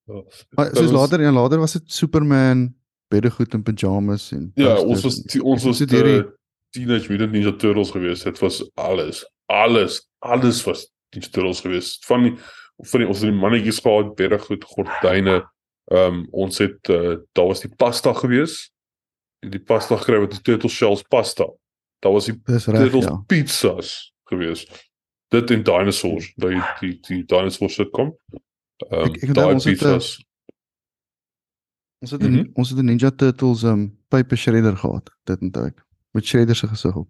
Maar 0.57 0.71
soos 0.77 0.91
later 0.91 1.21
en 1.21 1.33
later 1.33 1.59
was 1.59 1.73
dit 1.73 1.93
Superman, 1.93 2.75
beddegoed 3.13 3.55
en 3.55 3.63
pyjamas 3.67 4.31
en 4.33 4.49
Ja, 4.57 4.79
ons 4.81 5.03
was 5.05 5.21
die- 5.29 5.43
ons 5.45 5.65
was 5.69 5.77
sit 5.83 5.91
hierdie- 5.93 6.23
die 6.23 6.31
Teenage 6.73 7.11
Mutant 7.13 7.33
Ninja 7.33 7.53
Turtles 7.61 7.91
geweest. 7.93 8.25
Dit 8.25 8.39
was 8.41 8.63
alles. 8.81 9.25
Alles, 9.53 9.99
alles 10.25 10.63
was 10.65 10.87
Ninja 11.13 11.29
Turtles 11.29 11.61
geweest. 11.61 12.05
Van 12.09 12.23
die 12.29 12.35
van 12.89 13.01
die 13.01 13.09
ons 13.09 13.21
het 13.21 13.29
die 13.31 13.39
mannetjies 13.39 13.79
gehad, 13.85 14.15
beddegoed, 14.17 14.65
gordyne. 14.65 15.43
Ehm 15.93 16.15
um, 16.15 16.27
ons 16.31 16.59
het 16.59 16.89
uh, 16.89 17.17
daar 17.37 17.47
was 17.51 17.61
die 17.61 17.71
pasta 17.77 18.13
geweest. 18.17 18.71
Die, 19.43 19.51
die 19.51 19.61
pasta 19.61 19.97
gekry 20.01 20.19
wat 20.23 20.31
die 20.31 20.41
turtle 20.43 20.71
shells 20.71 21.03
pasta. 21.03 21.45
Daar 22.03 22.13
was 22.17 22.25
die 22.31 22.35
Dis 22.47 22.67
reg 22.67 22.81
turtles 22.81 23.05
ja. 23.05 23.17
pizzas 23.29 24.13
geweest. 24.31 24.73
Dit 25.31 25.51
en 25.51 25.63
dinosaurs, 25.63 26.33
daai 26.37 26.63
die 26.81 26.97
die 27.09 27.23
dinosaurs 27.25 27.75
sit 27.75 27.91
kom. 27.93 28.17
Ehm 28.91 29.05
Ek- 29.13 29.23
ek 29.23 29.29
um, 29.29 29.35
daai 29.35 29.53
ons 29.55 29.65
het, 29.65 29.75
uh, 29.75 29.79
pizzas. 29.79 30.25
Ons 32.03 32.11
het 32.11 32.23
'n 32.23 32.51
ons 32.59 32.69
het 32.71 32.79
'n 32.79 32.85
Ninja 32.85 33.11
Turtles 33.11 33.63
um 33.63 33.97
paper 34.09 34.37
shredder 34.37 34.77
gehad, 34.77 35.11
dit 35.25 35.41
onthou 35.41 35.67
ek. 35.67 35.85
Met 36.13 36.27
shredder 36.27 36.57
se 36.57 36.67
gesig 36.69 36.97
op. 36.97 37.09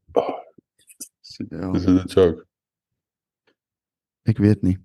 Ja, 1.50 1.72
Dis 1.72 1.86
'n 1.86 2.02
joke. 2.06 2.44
ek 4.24 4.38
weet 4.38 4.62
nie. 4.62 4.78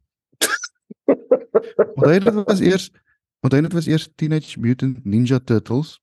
Want 1.96 2.24
dit 2.24 2.34
was 2.34 2.60
eers 2.60 2.92
want 3.40 3.54
dit 3.54 3.74
was 3.74 3.86
eers 3.88 4.10
Teenage 4.16 4.60
Mutant 4.60 5.06
Ninja 5.06 5.40
Turtles. 5.40 6.00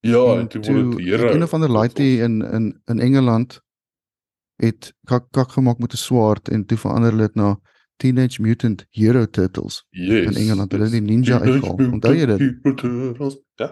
Ja, 0.00 0.38
en 0.38 0.48
toe 0.48 0.60
word 0.62 0.96
dit 0.96 1.06
Here. 1.06 1.30
een 1.30 1.42
of 1.42 1.52
ander 1.54 1.68
laaitie 1.70 2.18
in 2.20 2.42
in 2.42 2.80
in 2.84 3.00
Engeland 3.00 3.60
het 4.56 4.92
kak 5.04 5.30
kak 5.30 5.50
gemaak 5.52 5.78
met 5.78 5.92
'n 5.92 5.96
swaard 5.96 6.48
en 6.48 6.64
toe 6.66 6.78
verander 6.78 7.10
hulle 7.10 7.22
dit 7.26 7.34
na 7.34 7.58
Teenage 7.96 8.42
Mutant 8.42 8.86
Hero 8.90 9.26
Turtles. 9.26 9.86
Yes. 9.90 10.26
in 10.26 10.36
Engeland, 10.36 10.72
hulle 10.72 10.84
yes. 10.84 10.92
het 10.92 11.06
die 11.06 11.10
ninja 11.10 11.40
uitgehaal. 11.40 11.92
Onthou 11.92 12.14
jy 12.14 12.26
dit? 12.26 13.40
Ja. 13.60 13.68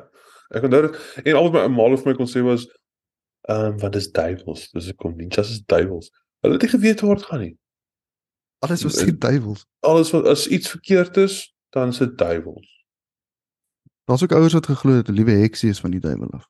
Ek 0.50 0.66
onthou 0.66 0.83
dit. 0.87 0.98
En 1.24 1.38
al 1.38 1.50
wat 1.50 1.68
my 1.68 1.74
ma 1.76 1.96
vir 1.96 2.12
my 2.12 2.16
kon 2.18 2.30
sê 2.30 2.44
was 2.46 2.66
ehm 3.48 3.72
um, 3.72 3.78
wat 3.80 3.96
is 3.96 4.11
duivels? 4.12 4.68
Dis 4.74 4.90
ek 4.92 4.98
kom 5.00 5.16
ninjas 5.16 5.50
is 5.50 5.64
duivels. 5.64 6.11
Hulle 6.44 6.59
het 6.59 6.66
nie 6.66 6.72
geweet 6.74 7.00
waar 7.00 7.16
dit 7.16 7.28
gaan 7.30 7.44
nie. 7.46 7.54
Alles 8.61 8.85
was 8.85 9.00
die 9.00 9.16
duiwels. 9.16 9.64
Alles 9.80 10.12
wat 10.12 10.26
as 10.28 10.46
iets 10.46 10.68
verkeerd 10.68 11.16
is, 11.16 11.54
dan 11.72 11.88
is 11.88 11.98
dit 11.98 12.18
duivels. 12.18 12.68
Daar's 14.04 14.22
ook 14.22 14.33
ouers 14.37 14.52
wat 14.52 14.66
geglo 14.66 15.00
het 15.00 15.09
'n 15.09 15.16
liewe 15.16 15.40
heksie 15.40 15.70
is 15.70 15.80
van 15.80 15.90
die 15.90 16.00
duiwel 16.00 16.30
af. 16.37 16.48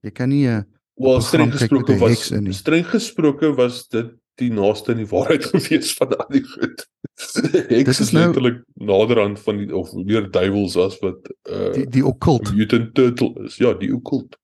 Jy 0.00 0.10
kan 0.10 0.28
nie 0.28 0.46
'n 0.48 0.66
Wel 0.94 1.14
Op 1.14 1.20
'n 1.20 1.22
streng 1.22 1.52
gesproke 1.52 1.96
was 1.98 2.32
streng 2.48 2.86
gesproke 2.86 3.54
was 3.54 3.88
dit 3.88 4.12
die 4.42 4.52
naaste 4.52 4.92
in 4.94 5.02
die 5.02 5.08
waarheid 5.10 5.44
gewees 5.52 5.92
van 5.98 6.12
al 6.18 6.28
die 6.34 6.44
goed. 6.44 6.84
Heks 7.72 7.88
is 7.96 8.00
is 8.06 8.12
nou- 8.12 8.26
letterlik 8.26 8.62
naderhand 8.74 9.40
van 9.46 9.56
die 9.62 9.70
of 9.76 9.92
meer 9.94 10.30
duivels 10.34 10.76
as 10.76 10.98
wat 11.04 11.28
uh 11.50 11.72
die 11.76 11.86
die 11.98 12.04
okkult. 12.06 12.52
mutant 12.56 12.94
turtle 12.98 13.32
is. 13.46 13.56
Ja, 13.62 13.74
die 13.78 13.92
occult. 13.94 14.36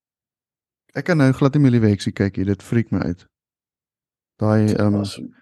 Ek 0.97 1.05
kan 1.11 1.19
nou 1.21 1.33
glad 1.33 1.55
nie 1.55 1.63
meer 1.63 1.75
liewe 1.77 1.91
heksie 1.93 2.13
kyk 2.13 2.37
nie. 2.39 2.45
Dit 2.49 2.63
freak 2.63 2.91
my 2.95 2.99
uit. 3.11 3.27
Daai 4.41 4.75
ehm 4.75 4.95
um, 5.03 5.35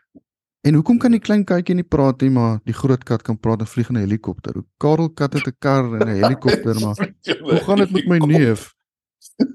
en 0.66 0.74
hoekom 0.74 0.98
kan 0.98 1.12
die 1.14 1.20
klein 1.22 1.44
katjie 1.46 1.76
nie 1.78 1.84
praat 1.86 2.20
nie, 2.24 2.30
maar 2.34 2.56
die 2.66 2.74
groot 2.74 3.04
kat 3.06 3.22
kan 3.22 3.36
praat 3.38 3.60
en 3.62 3.66
vlieg 3.70 3.88
in 3.92 3.96
'n 3.96 4.00
helikopter? 4.02 4.54
Hoe 4.54 4.64
Karel 4.82 5.10
kat 5.14 5.32
het 5.38 5.46
'n 5.46 5.56
kar 5.58 5.84
en 6.00 6.08
'n 6.08 6.16
helikopter, 6.22 6.74
maar 6.80 6.96
hoe 7.40 7.60
gaan 7.66 7.78
dit 7.84 7.90
met 7.92 8.06
my 8.08 8.18
neef? 8.18 8.72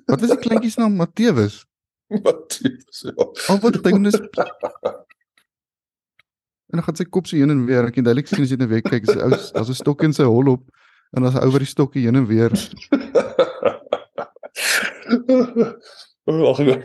Wat 0.06 0.20
was 0.22 0.30
die 0.30 0.38
kleintjie 0.40 0.72
se 0.72 0.80
naam? 0.80 0.96
Matteus. 0.96 1.66
Is 2.12 3.02
ja. 3.08 3.13
Al 3.47 3.60
wat 3.63 3.84
ding 3.84 4.06
is 4.08 4.19
En 6.71 6.80
dan 6.80 6.84
gaan 6.84 6.95
sy 6.95 7.04
kop 7.04 7.28
so 7.28 7.36
heen 7.36 7.52
en 7.52 7.65
weer. 7.67 7.84
Ek 7.88 7.95
het 8.00 8.06
duidelik 8.08 8.28
sien 8.32 8.43
as 8.45 8.52
jy 8.52 8.58
net 8.60 8.69
weer 8.71 8.84
kyk, 8.84 9.04
is 9.04 9.15
'n 9.15 9.19
ou 9.26 9.30
daar's 9.30 9.69
'n 9.69 9.76
stok 9.76 10.04
in 10.08 10.13
sy 10.15 10.24
hol 10.24 10.47
op 10.56 10.63
en 11.12 11.24
daar's 11.24 11.36
'n 11.36 11.43
ou 11.43 11.52
wat 11.52 11.63
die 11.65 11.67
stokkie 11.67 12.04
heen 12.08 12.15
en 12.15 12.28
weer. 12.28 12.52
Ag 16.32 16.60
nee. 16.63 16.80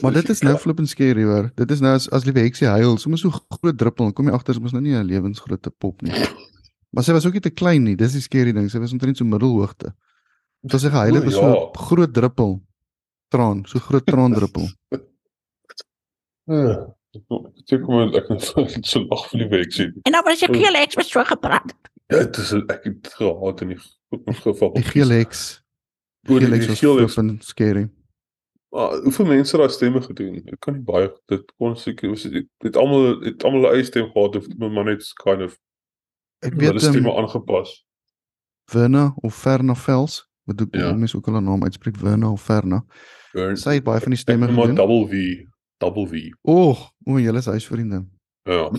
Maar 0.00 0.12
dit 0.12 0.28
is 0.28 0.40
nou 0.44 0.56
flippend 0.60 0.88
scary 0.88 1.24
hoor. 1.24 1.50
Dit 1.56 1.70
is 1.70 1.80
nou 1.80 1.94
as 1.94 2.10
as 2.12 2.24
liewe 2.28 2.40
heksie 2.44 2.68
huil, 2.68 2.98
sommer 2.98 3.18
so 3.18 3.30
groot 3.30 3.78
druppel, 3.78 4.04
dan 4.04 4.12
kom 4.12 4.26
jy 4.28 4.34
agter 4.36 4.54
sy 4.54 4.60
mos 4.60 4.72
nou 4.76 4.82
nie 4.82 4.92
'n 4.92 5.06
lewensgroot 5.08 5.68
pop 5.78 6.02
nie. 6.02 6.12
Maar 6.92 7.04
sy 7.04 7.12
was 7.12 7.26
ook 7.26 7.32
nie 7.32 7.40
te 7.40 7.50
klein 7.50 7.84
nie. 7.84 7.96
Dis 7.96 8.12
die 8.12 8.20
scary 8.20 8.52
ding. 8.52 8.68
Sy 8.70 8.78
was 8.78 8.92
omtrent 8.92 9.16
so 9.16 9.24
middelhoogte. 9.24 9.94
Dit 10.62 10.72
was 10.72 10.82
sy 10.82 10.90
gehuil 10.90 11.14
het 11.14 11.22
O, 11.22 11.24
was 11.24 11.34
so 11.34 11.48
ja. 11.48 11.54
'n 11.54 11.76
groot 11.88 12.14
druppel. 12.14 12.60
Traan, 13.28 13.64
so 13.66 13.78
groot 13.78 14.06
traandruppel. 14.06 14.68
Ja. 16.48 16.94
Ek 17.12 17.82
kom 17.84 18.14
ek 18.16 18.28
net 18.30 18.44
so 18.88 19.00
lag 19.04 19.24
vir 19.30 19.42
die 19.42 19.48
week 19.52 19.72
sien. 19.72 19.90
En 20.08 20.14
dan 20.16 20.24
was 20.24 20.40
ek 20.46 20.54
heel 20.56 20.76
eks 20.80 20.96
met 20.96 21.08
so 21.10 21.20
gepraat. 21.28 21.74
Ja, 22.08 22.22
dit 22.24 22.38
is 22.40 22.52
ek 22.56 22.84
het 22.88 23.10
gehaat 23.18 23.60
in 23.64 23.74
die 23.74 23.78
goed 23.80 24.40
geval. 24.44 24.72
Die 24.78 24.84
geel 24.86 25.12
heks. 25.12 25.42
Die 26.24 26.34
O, 26.34 26.38
die- 26.38 26.46
geel 26.46 26.54
heks 26.56 26.64
die 26.66 26.72
was 26.72 26.80
geel 26.80 26.96
heks. 27.02 27.14
flippend 27.18 27.44
scary. 27.44 27.84
Maar 28.72 28.96
hoeveel 29.04 29.26
mense 29.28 29.56
het 29.56 29.60
daai 29.64 29.74
stemme 29.76 30.00
gedoen? 30.04 30.40
Ek 30.52 30.60
kan 30.64 30.74
nie 30.76 30.84
baie 30.84 31.10
dit 31.32 31.52
kon 31.56 31.76
seker 31.76 32.10
was 32.12 32.24
dit 32.28 32.48
het 32.64 32.76
almal 32.76 33.20
het 33.24 33.44
almal 33.44 33.64
'n 33.68 33.74
eie 33.76 33.84
stem 33.84 34.08
gehad 34.12 34.36
of 34.36 34.48
dit 34.48 34.58
maar 34.58 34.84
net 34.84 35.04
kind 35.24 35.42
of 35.42 35.58
Ek 36.44 36.52
hulle 36.54 36.72
weet 36.72 36.80
stemme 36.80 37.08
um, 37.12 37.16
aangepas. 37.24 37.84
Verna 38.70 39.12
of 39.24 39.34
Verna 39.34 39.74
Vels, 39.74 40.27
wat 40.48 40.58
doen 40.58 40.68
Ja. 40.72 40.92
mense 40.96 41.16
ook 41.16 41.28
al 41.28 41.36
'n 41.40 41.44
naam 41.44 41.62
uitspreek 41.62 41.96
Verna 41.96 42.30
of 42.30 42.42
Verna. 42.42 42.84
Burn. 43.32 43.56
Sy 43.56 43.74
het 43.78 43.84
baie 43.84 44.00
van 44.00 44.10
die 44.10 44.18
stemme 44.18 44.46
noem 44.46 44.54
maar 44.54 44.66
gedoen. 44.68 44.86
double 44.86 45.06
V, 45.08 45.44
double 45.78 46.06
V. 46.08 46.30
Oeg, 46.48 46.90
o, 47.04 47.18
julle 47.20 47.38
is 47.38 47.46
huisvriende. 47.46 48.04
Ja. 48.42 48.70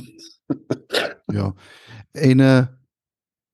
Ja. 1.30 1.54
En 2.12 2.40
uh 2.40 2.66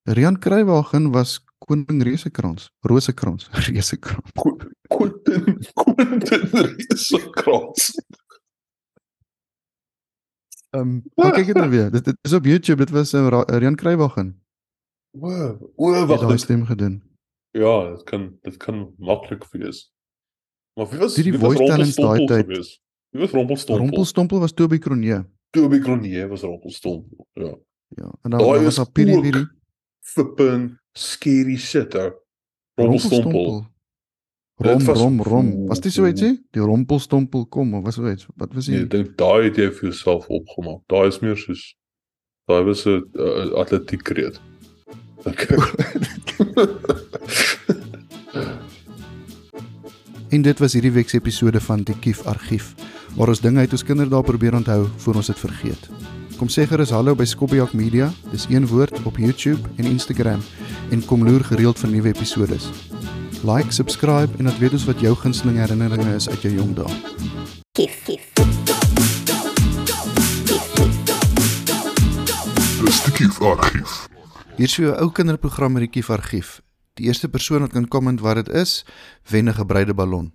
Rian 0.08 0.38
Kruiwagen 0.40 1.12
was 1.12 1.44
koning 1.58 2.04
Resekrans, 2.04 2.70
Rosekrans, 2.82 3.50
Resekrans. 3.68 4.32
Quentin 4.88 5.58
Quentin 5.74 6.48
Resekrans. 6.52 7.96
Ehm, 10.70 11.02
um, 11.16 11.32
kyk 11.32 11.46
dit 11.46 11.56
nou 11.56 11.70
weer. 11.70 11.92
Dit, 11.92 12.06
dit 12.06 12.18
is 12.22 12.34
op 12.34 12.46
YouTube. 12.46 12.86
Dit 12.86 12.90
was 12.94 13.14
uh, 13.14 13.42
Rian 13.46 13.76
Kruiwagen. 13.76 14.42
Wow. 15.12 15.62
O, 15.76 15.92
Wat 15.92 16.08
wag, 16.08 16.20
daai 16.20 16.32
dit 16.32 16.42
stem 16.42 16.66
gedoen. 16.66 17.02
Ja, 17.56 17.76
dit 17.94 18.04
kan 18.04 18.26
dit 18.44 18.58
kan 18.60 18.94
maklik 19.00 19.46
wees. 19.52 19.86
Maar 20.76 20.90
wie 20.92 21.00
was 21.00 21.14
Die- 21.16 21.24
die 21.32 21.38
voice 21.40 21.64
talents 21.66 21.96
daai 21.96 22.26
tyd. 22.28 22.46
Wie 23.12 23.22
was 23.22 23.32
Rompelstompel? 23.32 23.86
Rompelstompel 23.86 24.40
was 24.40 24.52
Toby 24.54 24.78
Cronje. 24.78 25.22
Toby 25.56 25.80
Cronje 25.80 26.28
was 26.28 26.42
Rompelstompel. 26.42 27.28
Ja. 27.34 27.54
Ja. 27.96 28.12
En 28.22 28.30
dan, 28.30 28.40
Daai 28.40 28.64
was 28.64 28.76
daar 28.76 28.92
Piri. 28.92 29.46
Flippin 30.04 30.80
scary 30.94 31.56
shit 31.58 31.96
ou. 31.96 32.12
Rompelstompel. 32.76 33.66
Rom 34.58 34.78
Dit 34.78 34.88
was- 34.88 35.00
rom 35.00 35.22
rom. 35.22 35.68
Was 35.68 35.80
dit 35.80 35.92
so 35.92 36.06
ietsie? 36.06 36.46
Die 36.52 36.62
Rompelstompel 36.62 37.46
kom 37.48 37.74
of 37.74 37.84
was 37.84 37.96
so 37.96 38.10
iets? 38.10 38.26
Wat 38.36 38.54
was 38.54 38.68
Nee, 38.68 38.76
die? 38.78 38.86
ek 38.86 38.92
dink 38.92 39.18
daai 39.18 39.44
het 39.48 39.56
jy 39.58 39.70
vir 39.72 39.90
jouself 39.90 40.28
opgemaak. 40.28 40.82
Daai 40.88 41.08
is 41.08 41.20
meer 41.22 41.38
soos 41.38 41.76
daai 42.48 42.64
was 42.64 42.86
'n 42.86 43.04
uh, 43.14 43.52
atletiekreet. 43.60 44.40
Okay. 45.26 45.58
En 50.36 50.42
dit 50.42 50.60
was 50.60 50.74
hierdie 50.76 50.92
week 50.92 51.08
se 51.08 51.16
episode 51.16 51.60
van 51.64 51.84
die 51.88 51.94
Kief 52.04 52.26
Argief 52.28 52.74
waar 53.16 53.30
ons 53.32 53.40
dinge 53.40 53.62
uit 53.64 53.72
ons 53.72 53.84
kinderdae 53.88 54.20
probeer 54.28 54.58
onthou 54.58 54.82
voor 55.04 55.20
ons 55.22 55.30
dit 55.32 55.38
vergeet. 55.40 55.86
Kom 56.36 56.50
sê 56.52 56.66
gerus 56.68 56.92
hallo 56.92 57.16
by 57.16 57.24
Skobbiejak 57.24 57.72
Media, 57.72 58.10
dis 58.34 58.44
een 58.52 58.68
woord 58.68 59.00
op 59.08 59.16
YouTube 59.16 59.70
en 59.80 59.88
Instagram 59.88 60.44
en 60.92 61.06
kom 61.08 61.24
loer 61.24 61.46
gereeld 61.48 61.80
vir 61.80 61.94
nuwe 61.94 62.12
episode. 62.12 62.60
Like, 63.48 63.72
subscribe 63.72 64.36
en 64.36 64.52
dan 64.52 64.60
weet 64.60 64.76
ons 64.76 64.84
wat 64.90 65.00
jou 65.00 65.16
gunsteling 65.24 65.62
herinneringe 65.62 66.18
is 66.18 66.28
uit 66.28 66.44
jou 66.44 66.52
jong 66.58 66.76
dae. 66.82 67.00
Kief, 67.80 67.96
kief. 68.04 68.28
Dis 72.84 73.02
die 73.08 73.16
Kief 73.22 73.40
Argief. 73.40 73.98
Hier 74.60 74.68
is 74.68 74.76
vir 74.76 74.90
jou 74.90 75.00
ou 75.00 75.12
kinderprogram 75.16 75.80
met 75.80 75.88
die 75.88 75.94
Kief 75.96 76.12
Argief. 76.12 76.58
Die 76.96 77.06
eerste 77.06 77.28
persoon 77.30 77.60
wat 77.66 77.74
kan 77.76 77.88
comment 77.88 78.22
wat 78.24 78.36
dit 78.36 78.50
is, 78.56 78.86
wen 79.28 79.50
'n 79.50 79.54
gebreide 79.54 79.94
ballon. 79.94 80.32